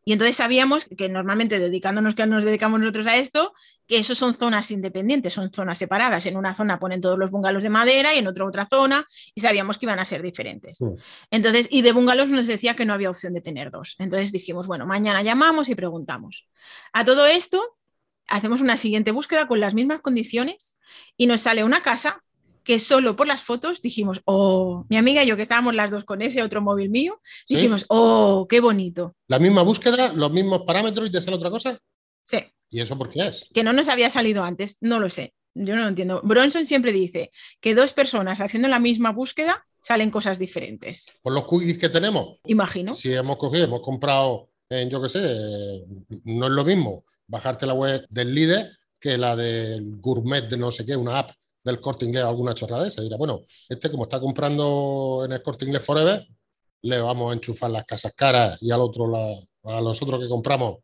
Y 0.05 0.13
entonces 0.13 0.35
sabíamos 0.35 0.85
que 0.97 1.09
normalmente 1.09 1.59
dedicándonos 1.59 2.15
que 2.15 2.25
nos 2.25 2.43
dedicamos 2.43 2.79
nosotros 2.79 3.07
a 3.07 3.17
esto, 3.17 3.53
que 3.87 3.97
eso 3.97 4.15
son 4.15 4.33
zonas 4.33 4.69
independientes, 4.71 5.33
son 5.33 5.51
zonas 5.51 5.77
separadas. 5.77 6.25
En 6.25 6.37
una 6.37 6.53
zona 6.53 6.79
ponen 6.79 7.01
todos 7.01 7.17
los 7.17 7.31
bungalows 7.31 7.63
de 7.63 7.69
madera 7.69 8.13
y 8.13 8.19
en 8.19 8.27
otra 8.27 8.45
otra 8.45 8.67
zona 8.69 9.05
y 9.33 9.41
sabíamos 9.41 9.77
que 9.77 9.85
iban 9.85 9.99
a 9.99 10.05
ser 10.05 10.21
diferentes. 10.21 10.79
Entonces, 11.31 11.67
y 11.71 11.81
de 11.81 11.91
bungalows 11.91 12.29
nos 12.29 12.47
decía 12.47 12.75
que 12.75 12.85
no 12.85 12.93
había 12.93 13.09
opción 13.09 13.33
de 13.33 13.41
tener 13.41 13.71
dos. 13.71 13.95
Entonces 13.99 14.31
dijimos, 14.31 14.67
bueno, 14.67 14.85
mañana 14.85 15.21
llamamos 15.21 15.69
y 15.69 15.75
preguntamos. 15.75 16.47
A 16.93 17.03
todo 17.05 17.25
esto, 17.25 17.77
hacemos 18.27 18.61
una 18.61 18.77
siguiente 18.77 19.11
búsqueda 19.11 19.47
con 19.47 19.59
las 19.59 19.73
mismas 19.73 20.01
condiciones 20.01 20.77
y 21.17 21.27
nos 21.27 21.41
sale 21.41 21.63
una 21.63 21.81
casa 21.81 22.23
que 22.63 22.79
solo 22.79 23.15
por 23.15 23.27
las 23.27 23.43
fotos 23.43 23.81
dijimos, 23.81 24.21
oh, 24.25 24.85
mi 24.89 24.97
amiga 24.97 25.23
y 25.23 25.27
yo 25.27 25.35
que 25.35 25.41
estábamos 25.41 25.75
las 25.75 25.91
dos 25.91 26.05
con 26.05 26.21
ese 26.21 26.43
otro 26.43 26.61
móvil 26.61 26.89
mío, 26.89 27.21
dijimos, 27.47 27.85
oh, 27.89 28.47
qué 28.49 28.59
bonito. 28.59 29.15
¿La 29.27 29.39
misma 29.39 29.61
búsqueda, 29.61 30.13
los 30.13 30.31
mismos 30.31 30.63
parámetros 30.65 31.09
y 31.09 31.11
te 31.11 31.21
sale 31.21 31.37
otra 31.37 31.49
cosa? 31.49 31.77
Sí. 32.23 32.39
¿Y 32.69 32.81
eso 32.81 32.97
por 32.97 33.09
qué 33.09 33.27
es? 33.27 33.47
Que 33.53 33.63
no 33.63 33.73
nos 33.73 33.89
había 33.89 34.09
salido 34.09 34.43
antes, 34.43 34.77
no 34.81 34.99
lo 34.99 35.09
sé. 35.09 35.33
Yo 35.55 35.75
no 35.75 35.81
lo 35.81 35.87
entiendo. 35.87 36.21
Bronson 36.23 36.65
siempre 36.65 36.91
dice 36.91 37.31
que 37.59 37.73
dos 37.73 37.93
personas 37.93 38.39
haciendo 38.39 38.67
la 38.67 38.79
misma 38.79 39.11
búsqueda 39.11 39.65
salen 39.81 40.11
cosas 40.11 40.37
diferentes. 40.37 41.07
Por 41.21 41.33
los 41.33 41.45
cookies 41.45 41.77
que 41.77 41.89
tenemos. 41.89 42.37
Imagino. 42.45 42.93
Si 42.93 43.11
hemos 43.13 43.37
cogido, 43.37 43.65
hemos 43.65 43.81
comprado, 43.81 44.49
en, 44.69 44.89
yo 44.89 45.01
qué 45.01 45.09
sé, 45.09 45.19
no 46.23 46.45
es 46.45 46.51
lo 46.51 46.63
mismo 46.63 47.03
bajarte 47.27 47.65
la 47.65 47.73
web 47.73 48.05
del 48.09 48.33
líder 48.33 48.71
que 48.99 49.17
la 49.17 49.35
del 49.35 49.97
gourmet 49.97 50.49
de 50.49 50.57
no 50.57 50.71
sé 50.71 50.85
qué, 50.85 50.95
una 50.95 51.19
app 51.19 51.31
del 51.63 51.79
corte 51.79 52.05
inglés 52.05 52.23
alguna 52.23 52.53
chorrada 52.53 52.87
esa. 52.87 53.01
Dirá, 53.01 53.17
bueno, 53.17 53.41
este 53.67 53.89
como 53.89 54.03
está 54.03 54.19
comprando 54.19 55.23
en 55.25 55.31
el 55.31 55.41
corte 55.41 55.65
inglés 55.65 55.85
Forever, 55.85 56.27
le 56.81 56.99
vamos 56.99 57.31
a 57.31 57.33
enchufar 57.33 57.71
las 57.71 57.85
casas 57.85 58.13
caras 58.15 58.57
y 58.61 58.71
al 58.71 58.81
otro, 58.81 59.05
a 59.63 59.81
los 59.81 60.01
otros 60.01 60.23
que 60.23 60.29
compramos 60.29 60.77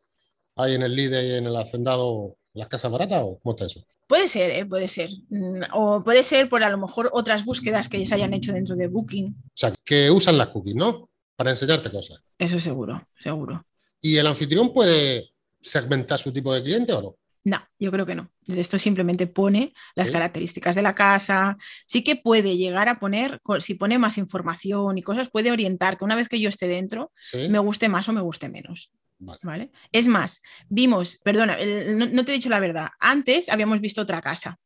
ahí 0.56 0.76
en 0.76 0.84
el 0.84 0.96
líder 0.96 1.26
y 1.26 1.34
en 1.36 1.46
el 1.48 1.56
hacendado 1.56 2.38
las 2.54 2.68
casas 2.68 2.92
baratas 2.92 3.22
o 3.24 3.40
cómo 3.42 3.56
está 3.56 3.66
eso? 3.66 3.86
Puede 4.08 4.28
ser, 4.28 4.52
¿eh? 4.52 4.66
puede 4.66 4.88
ser. 4.88 5.10
Mm, 5.30 5.62
o 5.74 6.04
puede 6.04 6.24
ser 6.24 6.48
por 6.50 6.64
a 6.64 6.70
lo 6.70 6.78
mejor 6.78 7.10
otras 7.12 7.44
búsquedas 7.44 7.90
que 7.90 8.06
se 8.06 8.16
hayan 8.16 8.34
hecho 8.34 8.54
dentro 8.54 8.76
de 8.76 8.88
Booking. 8.88 9.28
O 9.28 9.52
sea, 9.54 9.74
que 9.84 10.12
usan 10.12 10.38
las 10.38 10.48
cookies, 10.50 10.76
¿no? 10.76 11.10
Para 11.36 11.50
enseñarte 11.50 11.92
cosas. 11.92 12.20
Eso 12.38 12.60
seguro, 12.60 13.08
seguro. 13.20 13.66
¿Y 14.02 14.18
el 14.18 14.28
anfitrión 14.28 14.72
puede 14.72 15.32
segmentar 15.60 16.20
su 16.20 16.32
tipo 16.32 16.54
de 16.54 16.64
cliente 16.64 16.94
o 16.94 17.02
no? 17.02 17.16
No, 17.46 17.62
yo 17.78 17.92
creo 17.92 18.08
que 18.08 18.16
no. 18.16 18.32
Esto 18.48 18.80
simplemente 18.80 19.28
pone 19.28 19.74
las 19.94 20.10
características 20.10 20.76
de 20.76 20.82
la 20.82 20.96
casa. 20.96 21.58
Sí 21.86 22.04
que 22.04 22.16
puede 22.16 22.58
llegar 22.58 22.90
a 22.90 23.00
poner, 23.00 23.40
si 23.60 23.76
pone 23.76 24.00
más 24.00 24.18
información 24.18 24.98
y 24.98 25.04
cosas, 25.04 25.30
puede 25.30 25.52
orientar 25.52 25.98
que 25.98 26.06
una 26.06 26.16
vez 26.16 26.28
que 26.28 26.40
yo 26.40 26.50
esté 26.50 26.68
dentro, 26.68 27.12
me 27.34 27.60
guste 27.60 27.88
más 27.88 28.10
o 28.10 28.14
me 28.14 28.22
guste 28.22 28.50
menos. 28.50 28.92
Vale. 29.20 29.72
Es 29.92 30.08
más, 30.08 30.42
vimos, 30.70 31.20
perdona, 31.24 31.56
no, 31.96 32.26
te 32.26 32.32
he 32.32 32.36
dicho 32.36 32.50
la 32.50 32.60
verdad, 32.60 32.90
antes 33.00 33.48
habíamos 33.48 33.80
visto 33.80 34.02
otra 34.02 34.22
casa 34.22 34.60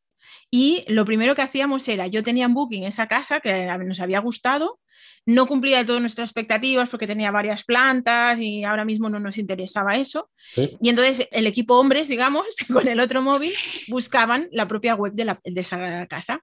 y 0.50 0.84
lo 0.88 1.04
primero 1.04 1.34
que 1.34 1.42
hacíamos 1.42 1.86
era, 1.86 2.08
yo 2.08 2.24
tenía 2.24 2.46
en 2.46 2.54
booking 2.54 2.84
esa 2.84 3.06
casa 3.06 3.40
que 3.40 3.68
nos 3.84 4.00
había 4.00 4.18
gustado 4.18 4.79
no 5.26 5.46
cumplía 5.46 5.78
de 5.78 5.84
todas 5.84 6.00
nuestras 6.00 6.28
expectativas 6.28 6.88
porque 6.88 7.06
tenía 7.06 7.30
varias 7.30 7.64
plantas 7.64 8.38
y 8.38 8.64
ahora 8.64 8.84
mismo 8.84 9.08
no 9.08 9.20
nos 9.20 9.38
interesaba 9.38 9.96
eso. 9.96 10.30
Y 10.56 10.88
entonces 10.88 11.28
el 11.30 11.46
equipo 11.46 11.78
hombres, 11.78 12.08
digamos, 12.08 12.44
con 12.72 12.88
el 12.88 13.00
otro 13.00 13.22
móvil, 13.22 13.52
buscaban 13.88 14.48
la 14.52 14.66
propia 14.66 14.94
web 14.94 15.12
de, 15.12 15.24
la, 15.24 15.40
de 15.44 15.60
esa 15.60 16.06
casa 16.06 16.42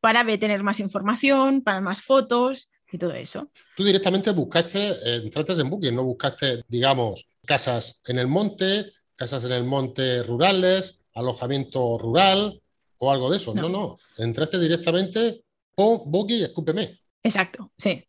para 0.00 0.24
tener 0.38 0.62
más 0.62 0.80
información, 0.80 1.62
para 1.62 1.80
más 1.80 2.02
fotos 2.02 2.68
y 2.90 2.98
todo 2.98 3.12
eso. 3.12 3.50
Tú 3.76 3.84
directamente 3.84 4.30
buscaste, 4.32 4.94
entraste 5.16 5.52
en 5.52 5.70
Booking, 5.70 5.94
no 5.94 6.04
buscaste, 6.04 6.62
digamos, 6.68 7.26
casas 7.44 8.00
en 8.06 8.18
el 8.18 8.26
monte, 8.26 8.92
casas 9.14 9.44
en 9.44 9.52
el 9.52 9.64
monte 9.64 10.22
rurales, 10.22 11.00
alojamiento 11.14 11.98
rural 11.98 12.60
o 12.98 13.10
algo 13.10 13.30
de 13.30 13.36
eso. 13.36 13.54
No, 13.54 13.68
no, 13.68 13.98
entraste 14.18 14.58
directamente, 14.58 15.44
pon 15.74 16.02
Booking 16.06 16.38
y 16.38 16.42
escúpeme. 16.42 17.00
Exacto, 17.22 17.72
sí. 17.78 18.04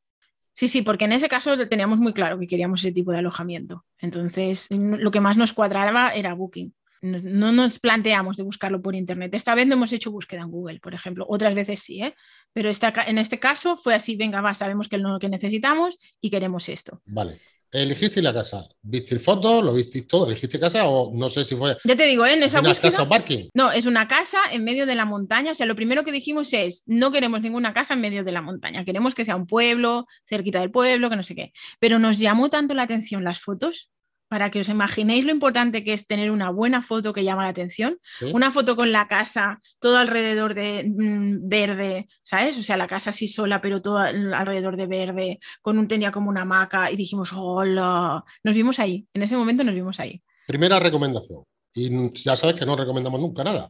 Sí, 0.53 0.67
sí, 0.67 0.81
porque 0.83 1.05
en 1.05 1.13
ese 1.13 1.27
caso 1.27 1.67
teníamos 1.67 1.99
muy 1.99 2.13
claro 2.13 2.39
que 2.39 2.47
queríamos 2.47 2.81
ese 2.81 2.91
tipo 2.91 3.11
de 3.11 3.17
alojamiento. 3.17 3.85
Entonces, 3.99 4.69
lo 4.71 5.11
que 5.11 5.19
más 5.19 5.35
nos 5.35 5.53
cuadraba 5.53 6.09
era 6.09 6.33
Booking. 6.33 6.73
No 7.01 7.51
nos 7.51 7.79
planteamos 7.79 8.37
de 8.37 8.43
buscarlo 8.43 8.81
por 8.81 8.95
internet. 8.95 9.33
Esta 9.33 9.55
vez 9.55 9.67
no 9.67 9.73
hemos 9.73 9.91
hecho 9.91 10.09
búsqueda 10.09 10.41
en 10.41 10.51
Google, 10.51 10.79
por 10.79 10.93
ejemplo. 10.93 11.25
Otras 11.27 11.53
veces 11.53 11.81
sí, 11.81 12.01
¿eh? 12.01 12.15
pero 12.53 12.71
en 13.07 13.17
este 13.17 13.39
caso 13.39 13.75
fue 13.75 13.93
así, 13.93 14.15
venga, 14.15 14.39
va, 14.39 14.53
sabemos 14.53 14.87
que 14.87 14.95
es 14.95 15.01
lo 15.01 15.19
que 15.19 15.27
necesitamos 15.27 15.99
y 16.21 16.29
queremos 16.29 16.69
esto. 16.69 17.01
Vale. 17.05 17.41
Elegiste 17.73 18.21
la 18.21 18.33
casa, 18.33 18.63
viste 18.81 19.19
fotos, 19.19 19.63
lo 19.63 19.73
viste 19.73 20.03
todo, 20.03 20.27
elegiste 20.27 20.59
casa 20.59 20.87
o 20.87 21.11
no 21.13 21.29
sé 21.29 21.43
si 21.43 21.55
fue 21.55 21.75
Ya 21.83 21.95
te 21.95 22.05
digo, 22.05 22.25
¿eh? 22.25 22.33
en 22.33 22.43
esa 22.43 22.59
una 22.59 22.69
búsqueda. 22.69 22.91
casa 22.91 23.03
o 23.03 23.09
parking. 23.09 23.49
No, 23.53 23.71
es 23.71 23.85
una 23.85 24.07
casa 24.07 24.37
en 24.51 24.63
medio 24.63 24.85
de 24.85 24.95
la 24.95 25.05
montaña. 25.05 25.51
O 25.51 25.55
sea, 25.55 25.65
lo 25.65 25.75
primero 25.75 26.03
que 26.03 26.11
dijimos 26.11 26.53
es, 26.53 26.83
no 26.85 27.11
queremos 27.11 27.41
ninguna 27.41 27.73
casa 27.73 27.93
en 27.95 28.01
medio 28.01 28.23
de 28.23 28.31
la 28.31 28.41
montaña. 28.41 28.85
Queremos 28.85 29.15
que 29.15 29.25
sea 29.25 29.35
un 29.35 29.47
pueblo, 29.47 30.05
cerquita 30.27 30.59
del 30.59 30.71
pueblo, 30.71 31.09
que 31.09 31.15
no 31.15 31.23
sé 31.23 31.35
qué. 31.35 31.51
Pero 31.79 31.99
nos 31.99 32.19
llamó 32.19 32.49
tanto 32.49 32.73
la 32.73 32.83
atención 32.83 33.23
las 33.23 33.39
fotos, 33.39 33.89
para 34.33 34.49
que 34.49 34.61
os 34.61 34.69
imaginéis 34.77 35.25
lo 35.25 35.31
importante 35.31 35.83
que 35.83 35.93
es 35.93 36.07
tener 36.07 36.31
una 36.31 36.49
buena 36.49 36.81
foto 36.81 37.13
que 37.13 37.23
llama 37.23 37.43
la 37.43 37.49
atención. 37.49 37.99
¿sí? 38.17 38.31
Una 38.33 38.51
foto 38.51 38.75
con 38.75 38.91
la 38.91 39.07
casa, 39.07 39.59
todo 39.77 39.97
alrededor 39.97 40.55
de 40.55 40.85
mm, 40.89 41.47
verde, 41.47 42.07
¿sabes? 42.23 42.57
O 42.57 42.63
sea, 42.63 42.77
la 42.77 42.87
casa 42.87 43.11
así 43.11 43.27
sola, 43.27 43.61
pero 43.61 43.79
todo 43.79 43.99
al- 43.99 44.33
alrededor 44.33 44.75
de 44.75 44.87
verde, 44.87 45.39
con 45.61 45.77
un 45.77 45.87
tenía 45.87 46.11
como 46.11 46.31
una 46.31 46.41
hamaca 46.41 46.89
y 46.89 46.95
dijimos, 46.95 47.29
hola. 47.31 48.23
Nos 48.43 48.55
vimos 48.55 48.79
ahí, 48.79 49.07
en 49.13 49.21
ese 49.21 49.37
momento 49.37 49.63
nos 49.63 49.75
vimos 49.75 49.99
ahí. 49.99 50.19
Primera 50.47 50.79
recomendación, 50.79 51.43
y 51.75 52.11
ya 52.19 52.35
sabes 52.35 52.55
que 52.55 52.65
no 52.65 52.75
recomendamos 52.75 53.21
nunca 53.21 53.43
nada. 53.43 53.69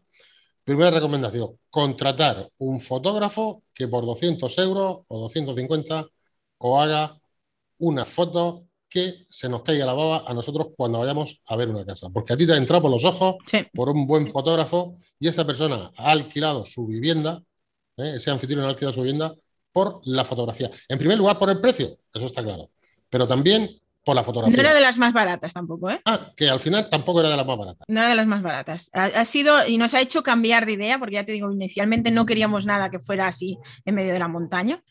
Primera 0.63 0.91
recomendación, 0.91 1.59
contratar 1.69 2.47
un 2.59 2.79
fotógrafo 2.79 3.63
que 3.73 3.89
por 3.89 4.05
200 4.05 4.57
euros 4.59 4.99
o 5.09 5.19
250 5.23 6.07
os 6.57 6.81
haga 6.81 7.19
una 7.79 8.05
foto 8.05 8.63
que 8.93 9.25
se 9.27 9.49
nos 9.49 9.63
caiga 9.63 9.87
la 9.87 9.93
baba 9.93 10.23
a 10.27 10.33
nosotros 10.35 10.67
cuando 10.77 10.99
vayamos 10.99 11.41
a 11.47 11.55
ver 11.55 11.67
una 11.69 11.83
casa. 11.83 12.09
Porque 12.13 12.33
a 12.33 12.37
ti 12.37 12.45
te 12.45 12.53
ha 12.53 12.57
entrado 12.57 12.83
por 12.83 12.91
los 12.91 13.03
ojos 13.03 13.37
Sí. 13.47 13.57
por 13.73 13.89
un 13.89 14.05
buen 14.05 14.27
fotógrafo 14.29 14.99
y 15.19 15.27
esa 15.27 15.47
persona 15.47 15.89
ha 15.97 16.11
alquilado 16.11 16.63
su 16.63 16.85
vivienda, 16.85 17.41
¿eh? 17.97 18.13
ese 18.17 18.29
anfitrión 18.29 18.63
ha 18.65 18.69
alquilado 18.69 18.93
su 18.93 19.01
vivienda 19.01 19.33
por 19.71 19.99
la 20.05 20.23
fotografía. 20.23 20.69
En 20.87 20.99
primer 20.99 21.17
lugar, 21.17 21.39
por 21.39 21.49
el 21.49 21.59
precio, 21.59 21.97
eso 22.13 22.25
está 22.27 22.43
claro, 22.43 22.69
pero 23.09 23.27
también 23.27 23.79
por 24.05 24.13
la 24.15 24.21
No 24.21 24.25
fotografía. 24.25 24.59
era 24.59 24.73
de 24.75 24.81
las 24.81 24.97
más 24.99 25.11
baratas 25.13 25.53
tampoco, 25.53 25.89
¿eh? 25.89 25.99
Ah, 26.05 26.31
que 26.35 26.47
al 26.49 26.59
final 26.59 26.87
tampoco 26.89 27.21
era 27.21 27.29
de 27.29 27.37
las 27.37 27.45
más 27.47 27.57
baratas. 27.57 27.85
No 27.87 27.99
era 28.01 28.09
de 28.09 28.15
las 28.15 28.27
más 28.27 28.43
baratas. 28.43 28.89
Ha, 28.93 29.05
ha 29.05 29.25
sido 29.25 29.65
y 29.65 29.77
nos 29.79 29.93
ha 29.95 30.01
hecho 30.01 30.21
cambiar 30.21 30.65
de 30.67 30.73
idea, 30.73 30.99
porque 30.99 31.15
ya 31.15 31.25
te 31.25 31.31
digo, 31.31 31.49
inicialmente 31.51 32.11
no 32.11 32.25
queríamos 32.27 32.65
nada 32.67 32.91
que 32.91 32.99
fuera 32.99 33.27
así 33.27 33.57
en 33.85 33.95
medio 33.95 34.13
de 34.13 34.19
la 34.19 34.27
montaña, 34.27 34.83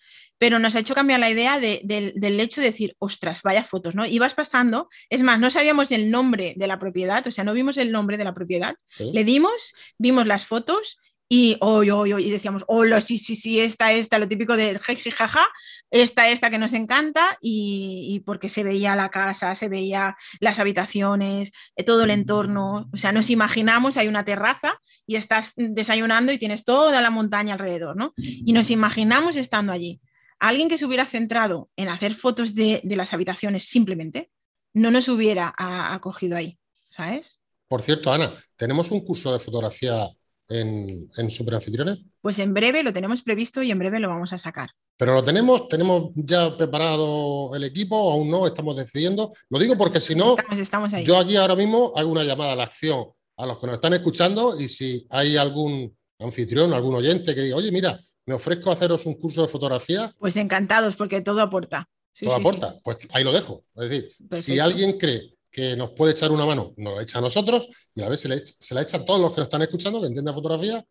pero 0.42 0.58
nos 0.58 0.74
ha 0.74 0.80
hecho 0.80 0.92
cambiar 0.96 1.20
la 1.20 1.30
idea 1.30 1.60
de- 1.60 1.80
del- 1.84 2.14
del 2.16 2.40
hecho 2.40 2.60
de 2.60 2.66
decir, 2.72 2.96
ostras, 2.98 3.42
vaya 3.42 3.62
fotos, 3.62 3.94
¿no? 3.94 4.04
Ibas 4.04 4.34
pasando, 4.34 4.88
es 5.08 5.22
más, 5.22 5.38
no 5.38 5.50
sabíamos 5.50 5.92
el 5.92 6.10
nombre 6.10 6.54
de 6.56 6.66
la 6.66 6.80
propiedad, 6.80 7.24
o 7.24 7.30
sea, 7.30 7.44
no 7.44 7.52
vimos 7.52 7.76
el 7.76 7.92
nombre 7.92 8.16
de 8.18 8.24
la 8.24 8.34
propiedad, 8.34 8.74
¿sí? 8.88 9.12
le 9.12 9.22
dimos, 9.22 9.72
vimos 9.98 10.26
las 10.26 10.44
fotos 10.46 10.98
y, 11.28 11.56
hoy, 11.60 11.90
hoy, 11.92 12.12
y 12.26 12.30
decíamos, 12.30 12.64
hola, 12.66 13.00
sí, 13.00 13.18
sí, 13.18 13.36
sí, 13.36 13.60
esta, 13.60 13.92
esta, 13.92 14.18
lo 14.18 14.26
típico 14.26 14.56
de 14.56 14.80
jeje, 14.80 15.12
jaja, 15.12 15.46
esta, 15.92 16.28
esta 16.28 16.50
que 16.50 16.58
nos 16.58 16.72
encanta, 16.72 17.38
y, 17.40 18.08
y 18.10 18.20
porque 18.20 18.48
se 18.48 18.64
veía 18.64 18.96
la 18.96 19.10
casa, 19.10 19.54
se 19.54 19.68
veía 19.68 20.16
las 20.40 20.58
habitaciones, 20.58 21.52
eh, 21.76 21.84
todo 21.84 22.02
el 22.02 22.10
entorno, 22.10 22.90
o 22.92 22.96
sea, 22.96 23.12
nos 23.12 23.30
imaginamos, 23.30 23.96
hay 23.96 24.08
una 24.08 24.24
terraza 24.24 24.80
y 25.06 25.14
estás 25.14 25.52
desayunando 25.56 26.32
y 26.32 26.38
tienes 26.38 26.64
toda 26.64 27.00
la 27.00 27.10
montaña 27.10 27.52
alrededor, 27.54 27.94
¿no? 27.96 28.12
Y 28.16 28.52
nos 28.52 28.70
imaginamos 28.72 29.36
estando 29.36 29.72
allí. 29.72 30.00
Alguien 30.42 30.68
que 30.68 30.76
se 30.76 30.84
hubiera 30.86 31.06
centrado 31.06 31.70
en 31.76 31.88
hacer 31.88 32.14
fotos 32.14 32.54
de, 32.54 32.80
de 32.82 32.96
las 32.96 33.12
habitaciones 33.12 33.62
simplemente, 33.64 34.30
no 34.74 34.90
nos 34.90 35.08
hubiera 35.08 35.54
acogido 35.56 36.36
ahí, 36.36 36.58
¿sabes? 36.90 37.38
Por 37.68 37.80
cierto, 37.80 38.12
Ana, 38.12 38.34
tenemos 38.56 38.90
un 38.90 39.04
curso 39.04 39.32
de 39.32 39.38
fotografía 39.38 40.06
en, 40.48 41.08
en 41.16 41.30
Superanfitriones, 41.30 42.00
Pues 42.20 42.38
en 42.40 42.52
breve 42.52 42.82
lo 42.82 42.92
tenemos 42.92 43.22
previsto 43.22 43.62
y 43.62 43.70
en 43.70 43.78
breve 43.78 44.00
lo 44.00 44.08
vamos 44.08 44.32
a 44.32 44.38
sacar. 44.38 44.70
pero 44.98 45.14
lo 45.14 45.22
tenemos, 45.24 45.68
tenemos 45.68 46.10
ya 46.14 46.56
preparado 46.56 47.54
el 47.54 47.64
equipo, 47.64 47.94
aún 48.12 48.28
no, 48.30 48.46
estamos 48.46 48.76
decidiendo. 48.76 49.32
Lo 49.48 49.58
digo 49.58 49.76
porque 49.78 50.00
si 50.00 50.14
no, 50.14 50.30
Estamos, 50.36 50.58
estamos 50.58 50.94
ahí. 50.94 51.04
yo 51.04 51.18
aquí 51.18 51.36
ahora 51.36 51.54
mismo 51.56 51.92
hago 51.96 52.10
una 52.10 52.24
llamada 52.24 52.52
a 52.52 52.56
la 52.56 52.64
acción 52.64 53.06
a 53.36 53.46
los 53.46 53.58
que 53.58 53.66
nos 53.66 53.74
están 53.76 53.94
escuchando 53.94 54.60
y 54.60 54.68
si 54.68 55.06
hay 55.10 55.36
algún 55.36 55.96
anfitrión, 56.18 56.72
algún 56.74 56.94
oyente 56.96 57.34
que 57.34 57.42
diga, 57.42 57.56
oye, 57.56 57.72
mira, 57.72 57.98
me 58.26 58.34
ofrezco 58.34 58.70
a 58.70 58.74
haceros 58.74 59.04
un 59.06 59.14
curso 59.14 59.42
de 59.42 59.48
fotografía, 59.48 60.14
Pues 60.18 60.36
encantados 60.36 60.96
porque 60.96 61.20
todo 61.20 61.40
aporta. 61.40 61.88
Sí, 62.12 62.26
todo 62.26 62.36
sí, 62.36 62.40
aporta. 62.40 62.76
Pues 62.84 62.98
ahí 63.12 63.24
lo 63.24 63.32
dejo. 63.32 63.64
Es 63.76 63.88
decir, 63.90 64.08
si 64.32 64.58
alguien 64.58 64.98
cree 64.98 65.34
que 65.50 65.76
nos 65.76 65.90
puede 65.90 66.12
echar 66.12 66.30
una 66.30 66.46
mano, 66.46 66.72
nos 66.76 66.96
la 66.96 67.02
echa 67.02 67.18
a 67.18 67.20
nosotros 67.22 67.68
y 67.94 68.00
a 68.00 68.04
la 68.04 68.10
vez 68.10 68.20
se, 68.20 68.28
le 68.28 68.36
echa- 68.36 68.54
se 68.58 68.74
la 68.74 68.82
echa 68.82 68.98
a 68.98 69.04
todos 69.04 69.20
los 69.20 69.32
que 69.32 69.38
nos 69.38 69.46
están 69.46 69.62
escuchando, 69.62 70.00
que 70.00 70.06
entiendan 70.06 70.34
fotografía, 70.34 70.84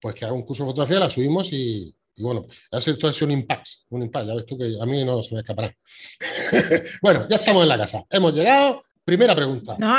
pues 0.00 0.14
que 0.14 0.24
haga 0.24 0.34
un 0.34 0.42
curso 0.42 0.62
de 0.64 0.70
fotografía, 0.70 1.00
la 1.00 1.10
subimos 1.10 1.52
y, 1.52 1.94
y 2.16 2.22
bueno, 2.22 2.44
esto 2.70 3.08
es 3.08 3.22
un 3.22 3.30
impact, 3.32 3.66
un 3.90 4.02
impact, 4.02 4.26
ya 4.28 4.34
ves 4.34 4.46
tú 4.46 4.56
que 4.58 4.76
a 4.80 4.84
mí 4.86 5.04
no 5.04 5.20
se 5.22 5.34
me 5.34 5.40
escapará. 5.40 5.74
bueno, 7.02 7.26
ya 7.28 7.36
estamos 7.36 7.62
en 7.62 7.68
la 7.68 7.78
casa, 7.78 8.04
hemos 8.10 8.32
llegado. 8.34 8.82
Primera 9.04 9.34
pregunta. 9.34 9.76
No, 9.78 9.96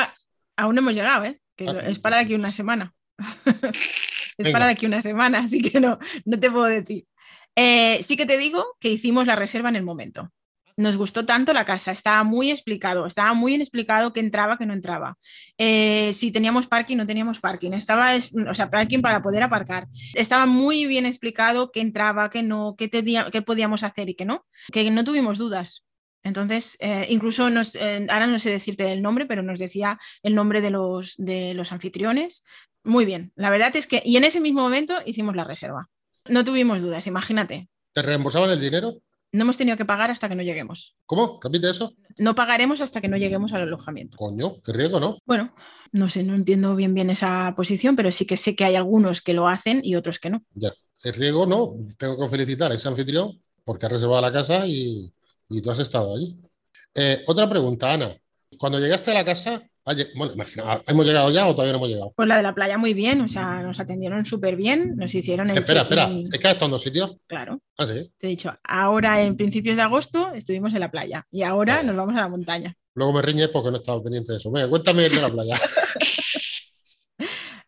aún 0.58 0.76
no 0.76 0.82
hemos 0.82 0.94
llegado, 0.94 1.26
¿eh? 1.26 1.40
Que 1.56 1.68
Ah. 1.70 1.80
es 1.88 2.00
para 2.00 2.20
aquí 2.20 2.34
una 2.36 2.52
semana. 2.52 2.94
es 4.38 4.46
Venga. 4.46 4.52
para 4.54 4.66
de 4.68 4.72
aquí 4.74 4.86
una 4.86 5.02
semana, 5.02 5.40
así 5.44 5.62
que 5.62 5.80
no, 5.80 6.00
no 6.26 6.40
te 6.40 6.52
puedo 6.52 6.66
decir. 6.66 7.06
Eh, 7.56 8.02
sí 8.04 8.18
que 8.18 8.26
te 8.26 8.38
digo 8.38 8.76
que 8.80 8.90
hicimos 8.90 9.28
la 9.28 9.36
reserva 9.36 9.70
en 9.70 9.76
el 9.78 9.84
momento. 9.84 10.32
Nos 10.78 10.98
gustó 10.98 11.26
tanto 11.26 11.54
la 11.54 11.64
casa, 11.64 11.94
estaba 11.94 12.22
muy 12.26 12.52
explicado, 12.52 13.06
estaba 13.06 13.34
muy 13.34 13.54
bien 13.54 13.62
explicado 13.62 14.12
que 14.12 14.20
entraba, 14.20 14.58
que 14.58 14.66
no 14.66 14.74
entraba. 14.74 15.18
Eh, 15.58 16.12
si 16.12 16.34
teníamos 16.34 16.68
parking, 16.68 16.98
no 16.98 17.06
teníamos 17.06 17.40
parking. 17.40 17.72
Estaba, 17.72 18.14
es- 18.14 18.34
o 18.34 18.54
sea, 18.54 18.70
parking 18.70 19.00
para 19.02 19.22
poder 19.22 19.42
aparcar. 19.42 19.88
Estaba 20.16 20.46
muy 20.46 20.86
bien 20.86 21.06
explicado 21.06 21.72
que 21.72 21.80
entraba, 21.80 22.30
que 22.30 22.44
no, 22.44 22.76
tenía, 22.92 23.32
que 23.32 23.42
podíamos 23.42 23.84
hacer 23.84 24.10
y 24.10 24.16
que 24.16 24.26
no. 24.26 24.46
Que 24.74 24.92
no 24.92 25.06
tuvimos 25.06 25.38
dudas. 25.38 25.86
Entonces, 26.26 26.76
eh, 26.80 27.06
incluso 27.10 27.52
nos, 27.52 27.76
eh, 27.76 28.08
ahora 28.10 28.26
no 28.26 28.40
sé 28.40 28.50
decirte 28.50 28.92
el 28.92 29.04
nombre, 29.04 29.28
pero 29.28 29.44
nos 29.44 29.60
decía 29.60 30.00
el 30.24 30.34
nombre 30.34 30.60
de 30.60 30.72
los, 30.72 31.14
de 31.18 31.54
los 31.54 31.72
anfitriones. 31.72 32.44
Muy 32.84 33.06
bien, 33.06 33.32
la 33.36 33.52
verdad 33.52 33.76
es 33.76 33.86
que, 33.86 34.02
y 34.04 34.18
en 34.18 34.24
ese 34.24 34.42
mismo 34.42 34.62
momento 34.62 34.96
hicimos 35.06 35.36
la 35.36 35.44
reserva. 35.44 35.88
No 36.28 36.44
tuvimos 36.44 36.82
dudas, 36.82 37.06
imagínate. 37.06 37.70
¿Te 37.94 38.02
reembolsaban 38.02 38.50
el 38.50 38.60
dinero? 38.60 38.96
No 39.34 39.44
hemos 39.44 39.58
tenido 39.58 39.78
que 39.78 39.86
pagar 39.86 40.10
hasta 40.10 40.28
que 40.28 40.34
no 40.34 40.42
lleguemos. 40.42 40.96
¿Cómo? 41.06 41.40
¿Repite 41.44 41.70
eso? 41.70 41.94
No 42.18 42.34
pagaremos 42.34 42.82
hasta 42.82 43.02
que 43.02 43.08
no 43.08 43.18
lleguemos 43.18 43.54
al 43.54 43.62
alojamiento. 43.62 44.18
Coño, 44.18 44.62
qué 44.64 44.74
riesgo, 44.74 45.00
¿no? 45.00 45.20
Bueno, 45.26 45.54
no 45.92 46.10
sé, 46.10 46.24
no 46.24 46.34
entiendo 46.34 46.76
bien 46.76 46.96
bien 46.96 47.12
esa 47.12 47.54
posición, 47.56 47.96
pero 47.96 48.10
sí 48.10 48.26
que 48.26 48.38
sé 48.38 48.56
que 48.56 48.66
hay 48.66 48.76
algunos 48.76 49.22
que 49.22 49.36
lo 49.36 49.48
hacen 49.48 49.82
y 49.84 49.96
otros 49.96 50.18
que 50.18 50.32
no. 50.32 50.44
Ya. 50.56 50.74
El 51.04 51.14
riesgo, 51.14 51.46
no. 51.46 51.76
Tengo 52.00 52.18
que 52.18 52.30
felicitar 52.30 52.72
a 52.72 52.76
ese 52.76 52.88
anfitrión 52.88 53.40
porque 53.64 53.86
ha 53.86 53.90
reservado 53.90 54.22
la 54.24 54.32
casa 54.32 54.66
y, 54.66 55.14
y 55.50 55.62
tú 55.62 55.72
has 55.72 55.80
estado 55.80 56.16
allí. 56.16 56.36
Eh, 56.94 57.24
otra 57.28 57.50
pregunta, 57.50 57.92
Ana. 57.94 58.16
Cuando 58.58 58.80
llegaste 58.80 59.12
a 59.12 59.16
la 59.16 59.26
casa, 59.26 59.62
lle- 59.86 60.10
bueno, 60.16 60.34
imagina, 60.34 60.82
¿hemos 60.88 61.06
llegado 61.06 61.30
ya 61.30 61.46
o 61.48 61.52
todavía 61.52 61.74
no 61.74 61.78
hemos 61.80 61.90
llegado? 61.90 62.14
Pues 62.16 62.28
la 62.28 62.38
de 62.38 62.44
la 62.44 62.56
playa 62.56 62.78
muy 62.78 62.94
bien, 62.94 63.20
o 63.22 63.28
sea, 63.28 63.62
nos 63.62 63.80
atendieron 63.80 64.26
súper 64.26 64.56
bien, 64.56 64.96
nos 64.96 65.14
hicieron 65.14 65.50
el 65.50 65.58
Espera, 65.58 65.82
espera, 65.82 66.10
es 66.32 66.40
que 66.40 66.48
has 66.48 66.54
estado 66.54 66.66
en 66.68 66.72
dos 66.72 66.82
sitios. 66.84 67.18
Claro, 67.28 67.60
Ah, 67.78 67.86
sí. 67.86 68.10
te 68.18 68.28
he 68.28 68.30
dicho, 68.30 68.56
ahora 68.64 69.22
en 69.22 69.36
principios 69.36 69.76
de 69.76 69.82
agosto 69.82 70.32
estuvimos 70.34 70.74
en 70.74 70.80
la 70.80 70.90
playa 70.92 71.26
y 71.30 71.44
ahora 71.44 71.76
Vale. 71.78 71.88
nos 71.88 71.96
vamos 71.98 72.16
a 72.16 72.22
la 72.22 72.30
montaña. 72.30 72.74
Luego 72.94 73.12
me 73.12 73.22
riñes 73.22 73.50
porque 73.50 73.72
no 73.72 73.78
estaba 73.78 74.02
pendiente 74.02 74.32
de 74.32 74.38
eso. 74.38 74.50
Venga, 74.50 74.70
cuéntame 74.70 75.06
el 75.08 75.16
de 75.16 75.22
la 75.22 75.30
playa. 75.30 75.60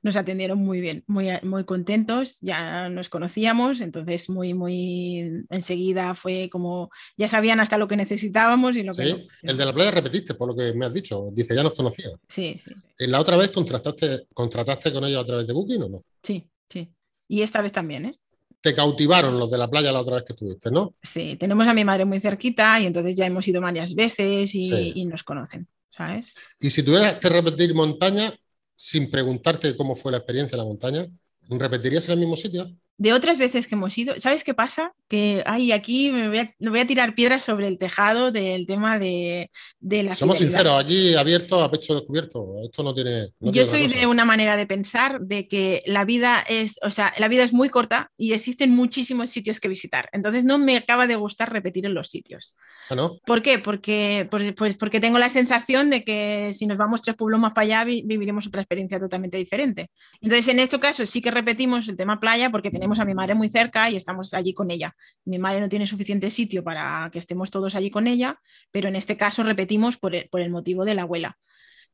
Nos 0.07 0.15
atendieron 0.15 0.59
muy 0.59 0.79
bien, 0.79 1.03
muy, 1.05 1.27
muy 1.43 1.65
contentos, 1.65 2.37
ya 2.39 2.87
nos 2.87 3.09
conocíamos, 3.09 3.81
entonces 3.81 4.29
muy, 4.29 4.53
muy 4.53 5.43
enseguida 5.49 6.15
fue 6.15 6.47
como, 6.49 6.89
ya 7.17 7.27
sabían 7.27 7.59
hasta 7.59 7.77
lo 7.77 7.89
que 7.89 7.97
necesitábamos 7.97 8.77
y 8.77 8.83
lo 8.83 8.93
que 8.93 9.03
no. 9.03 9.17
El 9.41 9.57
de 9.57 9.65
la 9.65 9.73
playa 9.73 9.91
repetiste, 9.91 10.33
por 10.35 10.47
lo 10.47 10.55
que 10.55 10.71
me 10.73 10.85
has 10.85 10.93
dicho. 10.93 11.27
Dice, 11.33 11.53
ya 11.53 11.61
nos 11.61 11.73
conocía. 11.73 12.07
Sí, 12.29 12.55
sí, 12.57 12.71
¿En 12.99 13.11
la 13.11 13.19
otra 13.19 13.35
vez 13.35 13.51
contrataste, 13.51 14.27
contrataste 14.33 14.93
con 14.93 15.03
ellos 15.03 15.19
a 15.21 15.25
través 15.25 15.45
de 15.45 15.51
Booking 15.51 15.83
o 15.83 15.89
no? 15.89 16.03
sí, 16.23 16.47
sí. 16.69 16.89
Y 17.27 17.41
esta 17.41 17.61
vez 17.61 17.73
también, 17.73 18.05
¿eh? 18.05 18.13
Te 18.61 18.73
cautivaron 18.73 19.37
los 19.37 19.51
de 19.51 19.57
la 19.57 19.69
playa 19.69 19.91
la 19.91 19.99
otra 19.99 20.15
vez 20.15 20.23
que 20.23 20.31
estuviste, 20.31 20.71
¿no? 20.71 20.95
Sí, 21.03 21.35
tenemos 21.37 21.67
a 21.67 21.73
mi 21.73 21.83
madre 21.83 22.05
muy 22.05 22.21
cerquita 22.21 22.79
y 22.79 22.85
entonces 22.85 23.13
ya 23.17 23.25
hemos 23.25 23.45
ido 23.45 23.59
varias 23.59 23.93
veces 23.93 24.55
y, 24.55 24.67
Sí. 24.67 24.93
y 24.95 25.05
nos 25.05 25.23
conocen, 25.23 25.67
¿sabes? 25.91 26.33
Y 26.61 26.69
si 26.69 26.81
tuvieras 26.83 27.17
que 27.17 27.27
repetir 27.27 27.75
montaña, 27.75 28.33
sin 28.77 29.11
preguntarte 29.11 29.75
cómo 29.75 29.95
fue 29.95 30.11
la 30.13 30.19
experiencia 30.19 30.55
en 30.55 30.59
la 30.59 30.65
montaña, 30.65 31.07
¿repetirías 31.49 32.07
en 32.07 32.13
el 32.13 32.19
mismo 32.19 32.37
sitio? 32.37 32.71
De 32.99 33.13
otras 33.13 33.37
veces 33.37 33.67
que 33.67 33.75
hemos 33.75 33.95
ido, 33.97 34.19
¿sabes 34.19 34.43
qué 34.43 34.55
pasa? 34.55 34.91
Que 35.07 35.43
ay, 35.45 35.71
aquí 35.71 36.09
me 36.11 36.29
voy, 36.29 36.39
a, 36.39 36.53
me 36.57 36.69
voy 36.71 36.79
a 36.79 36.87
tirar 36.87 37.13
piedras 37.13 37.43
sobre 37.43 37.67
el 37.67 37.77
tejado 37.77 38.31
del 38.31 38.65
tema 38.65 38.97
de, 38.97 39.51
de 39.79 40.01
la 40.01 40.15
Somos 40.15 40.39
fidelidad. 40.39 40.61
sinceros, 40.61 40.83
allí 40.83 41.15
abierto 41.15 41.61
a 41.63 41.69
pecho 41.69 41.93
descubierto. 41.93 42.55
Esto 42.63 42.81
no 42.81 42.95
tiene. 42.95 43.27
no 43.39 43.51
Yo 43.51 43.63
tiene 43.63 43.65
soy 43.65 43.87
de 43.87 44.07
una 44.07 44.25
manera 44.25 44.57
de 44.57 44.65
pensar 44.65 45.21
de 45.21 45.47
que 45.47 45.83
la 45.85 46.05
vida 46.05 46.43
es, 46.49 46.79
o 46.81 46.89
sea, 46.89 47.13
la 47.19 47.27
vida 47.27 47.43
es 47.43 47.53
muy 47.53 47.69
corta 47.69 48.09
y 48.17 48.33
existen 48.33 48.71
muchísimos 48.71 49.29
sitios 49.29 49.59
que 49.59 49.67
visitar. 49.67 50.09
Entonces 50.11 50.43
no 50.43 50.57
me 50.57 50.75
acaba 50.77 51.05
de 51.05 51.15
gustar 51.17 51.53
repetir 51.53 51.85
en 51.85 51.93
los 51.93 52.09
sitios. 52.09 52.55
Ah, 52.89 52.95
¿no? 52.95 53.19
¿Por 53.25 53.41
qué? 53.41 53.59
Porque, 53.59 54.27
pues, 54.31 54.53
pues 54.55 54.75
porque 54.75 54.99
tengo 54.99 55.19
la 55.19 55.29
sensación 55.29 55.89
de 55.91 56.03
que 56.03 56.51
si 56.53 56.65
nos 56.65 56.77
vamos 56.77 57.01
tres 57.03 57.15
pueblos 57.15 57.39
más 57.39 57.51
para 57.53 57.65
allá 57.65 57.83
vi- 57.83 58.01
viviremos 58.05 58.47
otra 58.47 58.61
experiencia 58.61 58.97
totalmente 58.97 59.37
diferente. 59.37 59.91
Entonces 60.21 60.47
en 60.47 60.59
este 60.59 60.79
caso 60.79 61.05
sí 61.05 61.21
que 61.21 61.29
repetimos 61.29 61.87
el 61.89 61.97
tema 61.97 62.19
playa 62.19 62.49
porque 62.49 62.71
tenemos 62.71 62.86
tenemos 62.87 62.99
a 63.01 63.05
mi 63.05 63.15
madre 63.15 63.35
muy 63.35 63.49
cerca 63.49 63.89
y 63.89 63.97
estamos 63.97 64.33
allí 64.33 64.53
con 64.53 64.71
ella. 64.71 64.95
Mi 65.25 65.39
madre 65.39 65.59
no 65.59 65.67
tiene 65.67 65.85
suficiente 65.85 66.31
sitio 66.31 66.63
para 66.63 67.09
que 67.11 67.19
estemos 67.19 67.51
todos 67.51 67.75
allí 67.75 67.91
con 67.91 68.07
ella, 68.07 68.39
pero 68.71 68.87
en 68.87 68.95
este 68.95 69.17
caso 69.17 69.43
repetimos 69.43 69.97
por 69.97 70.15
el, 70.15 70.49
motivo 70.49 70.85
de 70.85 70.95
la 70.95 71.01
abuela. 71.01 71.37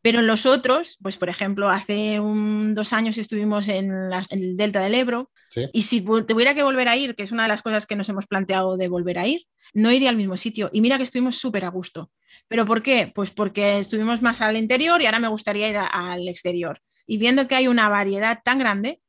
Pero 0.04 0.20
en 0.20 0.28
los 0.28 0.46
otros, 0.46 1.00
pues 1.02 1.18
por 1.18 1.30
ejemplo, 1.30 1.70
hace 1.70 2.20
dos 2.20 2.94
años 2.94 3.18
estuvimos 3.18 3.70
en, 3.70 3.92
el 4.30 4.56
Delta 4.56 4.82
del 4.82 4.94
Ebro 4.94 5.32
y 5.72 5.82
si 5.82 6.02
tuviera 6.02 6.54
que 6.54 6.62
volver 6.62 6.90
a 6.90 6.96
ir, 6.96 7.16
que 7.16 7.24
es 7.24 7.32
una 7.32 7.44
de 7.44 7.50
las 7.50 7.64
cosas 7.64 7.88
que 7.88 7.96
nos 7.96 8.08
hemos 8.10 8.28
planteado 8.28 8.78
de 8.78 8.88
volver 8.88 9.18
a 9.18 9.26
ir, 9.26 9.48
no 9.74 9.92
iría 9.92 10.10
al 10.10 10.18
mismo 10.18 10.38
sitio. 10.38 10.70
Y 10.72 10.82
mira 10.82 10.98
que 10.98 11.04
estuvimos 11.04 11.38
súper 11.38 11.66
a 11.66 11.70
gusto. 11.70 12.12
¿Pero 12.48 12.68
por 12.68 12.84
qué? 12.84 13.12
Pues 13.16 13.32
porque 13.32 13.80
estuvimos 13.80 14.22
más 14.22 14.42
al 14.42 14.58
interior 14.58 15.02
y 15.02 15.08
ahora 15.08 15.20
me 15.20 15.28
gustaría 15.28 15.70
ir 15.70 15.78
al 15.78 16.28
exterior. 16.28 16.80
Y 17.08 17.18
viendo 17.18 17.48
que 17.48 17.56
hay 17.56 17.68
una 17.68 17.90
variedad 17.90 18.42
tan 18.44 18.60
grande, 18.60 19.00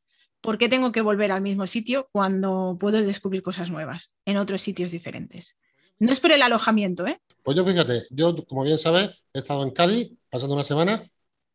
¿por 0.45 0.59
qué 0.59 0.69
tengo 0.69 0.93
que 0.93 1.01
volver 1.01 1.33
al 1.33 1.41
mismo 1.41 1.67
sitio 1.67 2.11
cuando 2.13 2.77
puedo 2.79 3.01
descubrir 3.01 3.43
cosas 3.43 3.71
nuevas 3.71 4.13
en 4.27 4.37
otros 4.37 4.61
sitios 4.61 4.91
diferentes? 4.91 5.57
No 5.99 6.13
es 6.13 6.21
por 6.21 6.33
el 6.33 6.43
alojamiento, 6.43 7.07
¿eh? 7.07 7.19
Pues 7.43 7.57
yo 7.57 7.65
fíjate, 7.65 8.03
yo 8.11 8.37
como 8.45 8.63
bien 8.63 8.77
sabes, 8.77 9.09
he 9.33 9.39
estado 9.39 9.63
en 9.63 9.71
Cádiz 9.71 10.13
pasando 10.29 10.55
una 10.55 10.63
semana. 10.63 11.03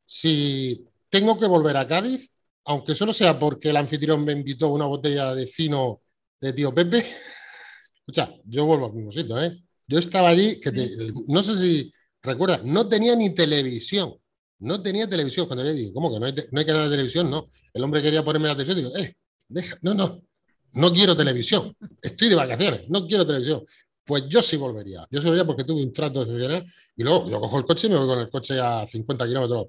Si 0.07 0.87
tengo 1.07 1.37
que 1.37 1.45
volver 1.45 1.77
a 1.77 1.85
Cádiz, 1.85 2.31
aunque 2.65 2.95
solo 2.95 3.13
sea 3.13 3.37
porque 3.37 3.69
el 3.69 3.77
anfitrión 3.77 4.25
me 4.25 4.31
invitó 4.31 4.69
una 4.69 4.85
botella 4.85 5.35
de 5.35 5.45
fino 5.45 6.01
de 6.41 6.53
tío 6.53 6.73
Pepe, 6.73 7.05
escucha, 7.95 8.33
yo 8.43 8.65
vuelvo 8.65 8.87
al 8.87 8.93
mismo 8.93 9.11
sitio, 9.11 9.39
¿eh? 9.39 9.55
Yo 9.87 9.99
estaba 9.99 10.29
allí, 10.29 10.59
que 10.59 10.71
no 11.27 11.43
sé 11.43 11.55
si 11.57 11.91
recuerdas, 12.23 12.63
no 12.63 12.89
tenía 12.89 13.15
ni 13.15 13.35
televisión. 13.35 14.15
No 14.59 14.81
tenía 14.81 15.07
televisión. 15.07 15.47
Cuando 15.47 15.63
yo 15.63 15.73
dije, 15.73 15.93
¿cómo 15.93 16.11
que 16.11 16.19
no 16.19 16.25
hay, 16.25 16.33
no 16.51 16.59
hay 16.59 16.65
canal 16.65 16.85
de 16.85 16.91
televisión? 16.91 17.29
No. 17.29 17.49
El 17.73 17.83
hombre 17.83 18.01
quería 18.01 18.23
ponerme 18.23 18.47
la 18.47 18.55
televisión 18.55 18.77
y 18.77 18.81
digo, 18.81 18.97
eh, 18.97 19.15
deja, 19.47 19.77
no, 19.81 19.93
no, 19.93 20.21
no 20.73 20.93
quiero 20.93 21.15
televisión. 21.15 21.75
Estoy 22.01 22.29
de 22.29 22.35
vacaciones, 22.35 22.81
no 22.89 23.05
quiero 23.07 23.25
televisión. 23.25 23.63
Pues 24.03 24.27
yo 24.27 24.41
sí 24.41 24.57
volvería. 24.57 25.07
Yo 25.11 25.19
sí 25.19 25.25
volvería 25.25 25.45
porque 25.45 25.63
tuve 25.63 25.83
un 25.83 25.93
trato 25.93 26.21
excepcional 26.21 26.65
y 26.95 27.03
luego 27.03 27.29
yo 27.29 27.39
cojo 27.39 27.57
el 27.59 27.65
coche 27.65 27.87
y 27.87 27.89
me 27.91 27.97
voy 27.97 28.07
con 28.07 28.19
el 28.19 28.29
coche 28.29 28.59
a 28.59 28.85
50 28.85 29.27
kilómetros. 29.27 29.67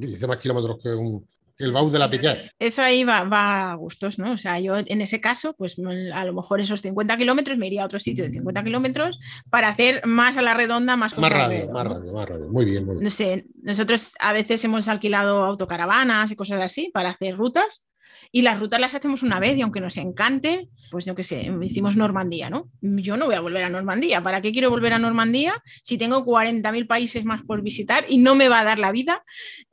Hice 0.00 0.26
más 0.26 0.38
kilómetros 0.38 0.78
que 0.82 0.90
un, 0.90 1.26
el 1.60 1.72
baúl 1.72 1.92
de 1.92 1.98
la 1.98 2.10
piquet. 2.10 2.50
Eso 2.58 2.82
ahí 2.82 3.04
va, 3.04 3.72
a 3.72 3.74
gustos, 3.74 4.18
¿no? 4.18 4.32
O 4.32 4.38
sea, 4.38 4.58
yo 4.60 4.76
en 4.76 5.00
ese 5.00 5.20
caso, 5.20 5.54
pues 5.54 5.76
a 6.14 6.24
lo 6.24 6.32
mejor 6.32 6.60
esos 6.60 6.80
50 6.80 7.16
kilómetros 7.16 7.58
me 7.58 7.66
iría 7.66 7.82
a 7.82 7.86
otro 7.86 8.00
sitio 8.00 8.24
de 8.24 8.30
50 8.30 8.64
kilómetros 8.64 9.18
para 9.50 9.68
hacer 9.68 10.06
más 10.06 10.36
a 10.36 10.42
la 10.42 10.54
redonda, 10.54 10.96
más 10.96 11.16
Más 11.16 11.30
radio, 11.30 11.70
más 11.70 11.86
radio, 11.86 12.12
más 12.12 12.28
radio. 12.28 12.48
Muy 12.48 12.64
bien, 12.64 12.84
muy 12.84 12.94
bien. 12.94 13.04
No 13.04 13.10
sé, 13.10 13.46
nosotros 13.62 14.12
a 14.18 14.32
veces 14.32 14.64
hemos 14.64 14.88
alquilado 14.88 15.44
autocaravanas 15.44 16.30
y 16.30 16.36
cosas 16.36 16.60
así 16.62 16.90
para 16.92 17.10
hacer 17.10 17.36
rutas 17.36 17.89
y 18.32 18.42
las 18.42 18.60
rutas 18.60 18.80
las 18.80 18.94
hacemos 18.94 19.22
una 19.22 19.40
vez 19.40 19.56
y 19.56 19.62
aunque 19.62 19.80
nos 19.80 19.96
encante, 19.96 20.68
pues 20.90 21.04
yo 21.04 21.14
qué 21.14 21.22
sé, 21.22 21.50
hicimos 21.62 21.96
Normandía, 21.96 22.50
¿no? 22.50 22.70
Yo 22.80 23.16
no 23.16 23.26
voy 23.26 23.34
a 23.34 23.40
volver 23.40 23.64
a 23.64 23.68
Normandía. 23.68 24.22
¿Para 24.22 24.40
qué 24.40 24.52
quiero 24.52 24.70
volver 24.70 24.92
a 24.92 24.98
Normandía 24.98 25.62
si 25.82 25.98
tengo 25.98 26.24
40.000 26.24 26.86
países 26.86 27.24
más 27.24 27.42
por 27.42 27.62
visitar 27.62 28.04
y 28.08 28.18
no 28.18 28.34
me 28.34 28.48
va 28.48 28.60
a 28.60 28.64
dar 28.64 28.78
la 28.78 28.92
vida 28.92 29.24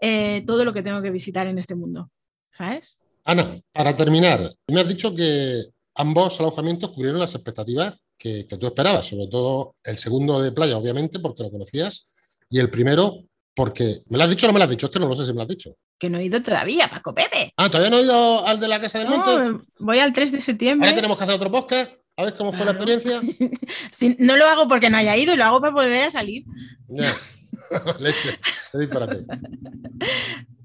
eh, 0.02 0.44
todo 0.46 0.66
lo 0.66 0.74
que 0.74 0.84
tengo 0.84 1.02
que 1.02 1.12
visitar 1.12 1.48
en 1.48 1.60
este 1.60 1.76
mundo? 1.76 2.10
¿Sabes? 2.58 2.98
Ana, 3.24 3.62
para 3.72 3.96
terminar, 3.96 4.52
me 4.68 4.82
has 4.82 4.88
dicho 4.88 5.14
que 5.14 5.64
ambos 5.96 6.40
alojamientos 6.40 6.92
cubrieron 6.92 7.20
las 7.20 7.36
expectativas 7.36 7.96
que, 8.18 8.48
que 8.48 8.58
tú 8.58 8.66
esperabas, 8.68 9.06
sobre 9.06 9.28
todo 9.28 9.76
el 9.84 9.98
segundo 9.98 10.42
de 10.42 10.52
playa, 10.52 10.78
obviamente, 10.78 11.20
porque 11.20 11.44
lo 11.44 11.52
conocías, 11.52 12.08
y 12.50 12.60
el 12.60 12.70
primero 12.70 13.26
porque, 13.58 14.04
¿me 14.10 14.20
lo 14.20 14.24
has 14.24 14.30
dicho 14.30 14.46
o 14.46 14.50
no 14.50 14.54
me 14.54 14.60
lo 14.60 14.66
has 14.66 14.70
dicho? 14.70 14.86
Es 14.86 14.94
que 14.94 15.00
no 15.00 15.10
lo 15.10 15.16
sé 15.16 15.26
si 15.26 15.32
me 15.32 15.38
lo 15.38 15.42
has 15.42 15.48
dicho. 15.48 15.76
Que 15.98 16.12
no 16.12 16.20
he 16.20 16.26
ido 16.26 16.40
todavía, 16.44 16.88
Paco 16.88 17.16
Pepe. 17.16 17.52
Ah, 17.58 17.68
¿todavía 17.72 17.90
no 17.90 17.98
he 17.98 18.04
ido 18.04 18.46
al 18.46 18.60
de 18.60 18.68
la 18.68 18.80
Casa 18.80 19.00
del 19.00 19.10
Monte? 19.10 19.66
Voy 19.80 19.98
al 19.98 20.14
3 20.14 20.32
de 20.32 20.42
septiembre. 20.42 20.88
Ahora 20.88 20.96
tenemos 20.96 21.18
que 21.18 21.24
hacer 21.24 21.36
otro 21.36 21.50
podcast. 21.50 21.92
A 22.18 22.24
ver 22.26 22.36
cómo 22.36 22.54
fue 22.54 22.66
la 22.66 22.74
experiencia. 22.74 23.20
no 24.20 24.38
lo 24.38 24.46
hago 24.46 24.68
porque 24.68 24.92
no 24.92 24.98
haya 24.98 25.18
ido, 25.18 25.36
lo 25.36 25.44
hago 25.44 25.60
para 25.60 25.74
volver 25.74 26.04
a 26.04 26.12
salir. 26.12 26.44
Leche, 28.00 28.40
disparate. 28.74 29.26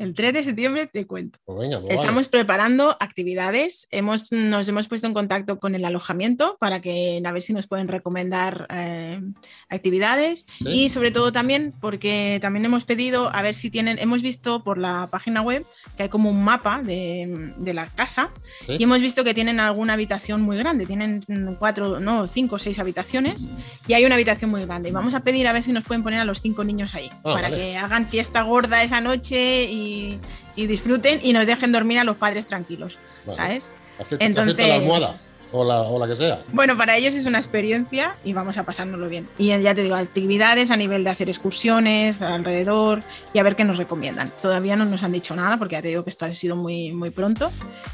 El 0.02 0.14
3 0.14 0.32
de 0.32 0.42
septiembre 0.42 0.88
te 0.88 1.06
cuento. 1.06 1.38
Pues 1.44 1.70
pues 1.80 1.94
Estamos 1.94 2.26
preparando 2.26 2.96
actividades. 2.98 3.86
Hemos, 3.92 4.32
nos 4.32 4.66
hemos 4.66 4.88
puesto 4.88 5.06
en 5.06 5.14
contacto 5.14 5.60
con 5.60 5.76
el 5.76 5.84
alojamiento 5.84 6.56
para 6.58 6.80
que 6.80 7.22
a 7.24 7.30
ver 7.30 7.40
si 7.40 7.52
nos 7.52 7.68
pueden 7.68 7.86
recomendar 7.86 8.66
eh, 8.70 9.20
actividades. 9.68 10.46
Y 10.58 10.88
sobre 10.88 11.12
todo 11.12 11.30
también 11.30 11.72
porque 11.80 12.40
también 12.42 12.64
hemos 12.64 12.84
pedido 12.84 13.32
a 13.32 13.42
ver 13.42 13.54
si 13.54 13.70
tienen, 13.70 14.00
hemos 14.00 14.22
visto 14.22 14.64
por 14.64 14.76
la 14.76 15.08
página 15.08 15.40
web 15.40 15.64
que 15.96 16.04
hay 16.04 16.08
como 16.08 16.30
un 16.30 16.42
mapa 16.42 16.82
de, 16.82 17.54
la 17.72 17.86
casa 17.86 18.30
y 18.68 18.82
hemos 18.82 19.00
visto 19.00 19.24
que 19.24 19.34
tienen 19.34 19.60
alguna 19.60 19.92
habitación 19.92 20.42
muy 20.42 20.56
grande. 20.56 20.84
Tienen 20.84 21.20
cuatro, 21.60 22.00
no, 22.00 22.26
cinco 22.26 22.56
o 22.56 22.58
seis 22.58 22.80
habitaciones 22.80 23.48
y 23.86 23.94
hay 23.94 24.04
una 24.04 24.16
habitación 24.16 24.50
muy 24.50 24.62
grande. 24.62 24.88
Y 24.88 24.92
vamos 24.92 25.14
a 25.14 25.20
pedir 25.20 25.46
a 25.46 25.52
ver 25.52 25.62
si 25.62 25.72
nos 25.72 25.84
pueden 25.84 26.02
poner 26.02 26.18
a 26.18 26.24
los 26.24 26.40
cinco 26.40 26.64
niños 26.64 26.91
ahí 26.94 27.10
ah, 27.24 27.34
para 27.34 27.50
que 27.50 27.76
hagan 27.76 28.06
fiesta 28.06 28.42
gorda 28.42 28.82
esa 28.82 29.00
noche 29.00 29.64
y 29.64 30.20
y, 30.56 30.66
disfruten 30.66 31.20
y 31.22 31.32
nos 31.32 31.46
dejen 31.46 31.72
dormir 31.72 31.98
a 31.98 32.04
los 32.04 32.16
padres 32.16 32.46
tranquilos, 32.46 32.98
¿sabes? 33.34 33.70
Entonces, 34.18 34.56
la 34.56 34.76
almohada 34.76 35.20
o 35.54 35.98
la, 35.98 36.08
que 36.08 36.16
sea. 36.16 36.42
Bueno, 36.50 36.78
para 36.78 36.96
ellos 36.96 37.12
es 37.12 37.26
una 37.26 37.36
experiencia 37.36 38.16
y 38.24 38.32
vamos 38.32 38.56
a 38.56 38.64
pasárnoslo 38.64 39.06
bien. 39.10 39.28
Y 39.36 39.48
ya 39.48 39.74
te 39.74 39.82
digo, 39.82 39.96
actividades 39.96 40.70
a 40.70 40.78
nivel 40.78 41.04
de 41.04 41.10
hacer 41.10 41.28
excursiones 41.28 42.22
alrededor 42.22 43.02
y 43.34 43.38
a 43.38 43.42
ver 43.42 43.54
qué 43.54 43.64
nos 43.64 43.76
recomiendan. 43.76 44.32
Todavía 44.40 44.76
no 44.76 44.86
nos 44.86 45.02
han 45.02 45.12
dicho 45.12 45.36
nada 45.36 45.58
porque 45.58 45.74
ya 45.74 45.82
te 45.82 45.88
digo 45.88 46.04
que 46.04 46.10
esto 46.10 46.24
ha 46.24 46.32
sido 46.32 46.56
muy, 46.56 46.92
muy 46.92 47.10
pronto 47.10 47.50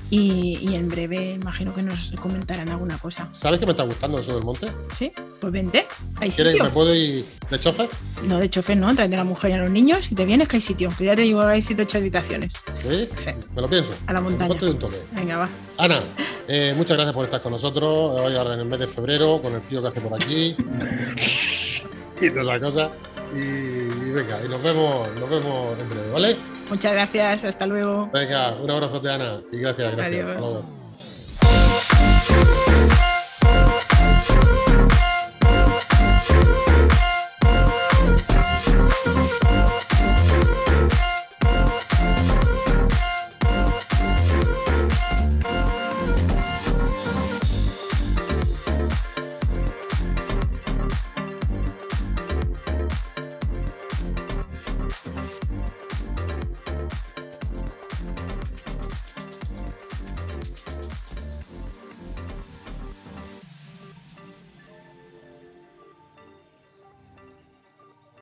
y, 0.09 0.73
en 0.73 0.89
breve 0.89 1.33
imagino 1.33 1.75
que 1.75 1.83
nos 1.83 2.13
comentarán 2.23 2.69
alguna 2.69 2.97
cosa. 2.97 3.27
¿Sabes 3.33 3.59
que 3.59 3.67
me 3.67 3.73
está 3.73 3.83
gustando 3.83 4.21
eso 4.21 4.35
del 4.35 4.45
monte? 4.45 4.69
Sí, 4.97 5.13
pues 5.41 5.53
vente. 5.53 5.89
Hay 6.21 6.31
sitio. 6.31 6.63
¿Me 6.63 6.71
puedo 6.71 6.95
ir 6.95 7.25
de 7.51 7.59
chofer? 7.59 7.89
No, 8.25 8.39
de 8.39 8.51
chofer 8.51 8.77
no, 8.77 8.95
trae 8.95 9.07
a 9.07 9.17
la 9.17 9.25
mujer 9.25 9.51
y 9.51 9.55
a 9.55 9.59
los 9.59 9.71
niños 9.71 10.11
y 10.11 10.15
te 10.15 10.25
vienes 10.25 10.49
que 10.49 10.57
hay 10.57 10.61
sitio. 10.61 10.91
Que 10.97 11.05
ya 11.05 11.17
te 11.17 11.23
digo, 11.23 11.41
hay 11.41 11.63
siete 11.63 11.83
ocho 11.83 11.99
habitaciones. 11.99 12.55
¿Sí? 12.75 13.09
Sí. 13.17 13.31
Me 13.55 13.63
lo 13.63 13.69
pienso. 13.69 13.91
A 14.07 14.13
la 14.13 14.21
montaña. 14.21 14.55
De 14.55 14.71
un 14.71 14.79
toque. 14.79 14.97
Venga, 15.13 15.39
va. 15.39 15.49
Ana, 15.79 16.03
eh, 16.47 16.75
muchas 16.77 16.97
gracias 16.97 17.15
por 17.15 17.25
estar 17.25 17.41
con 17.41 17.53
nosotros. 17.53 18.19
Hoy 18.21 18.37
ahora 18.37 18.55
en 18.55 18.61
el 18.61 18.67
mes 18.67 18.81
de 18.81 18.87
febrero, 18.87 19.41
con 19.41 19.55
el 19.55 19.63
frío 19.63 19.81
que 19.83 19.89
hace 19.89 20.01
por 20.01 20.15
aquí. 20.15 20.57
y 22.21 22.31
toda 22.31 22.45
la 22.45 22.61
cosa. 22.61 22.91
Y, 23.33 24.11
venga, 24.13 24.43
y 24.45 24.49
nos 24.49 24.63
vemos, 24.63 25.09
nos 25.21 25.31
vemos 25.31 25.79
en 25.79 25.89
breve, 25.89 26.11
¿vale? 26.13 26.37
Muchas 26.71 26.93
gracias, 26.93 27.45
hasta 27.45 27.67
luego. 27.67 28.11
Venga, 28.13 28.55
un 28.57 28.71
abrazo, 28.71 29.01
Ana. 29.09 29.41
Y 29.53 29.59
gracias, 29.59 29.97
gracias. 29.97 30.37
Adiós. 30.37 30.65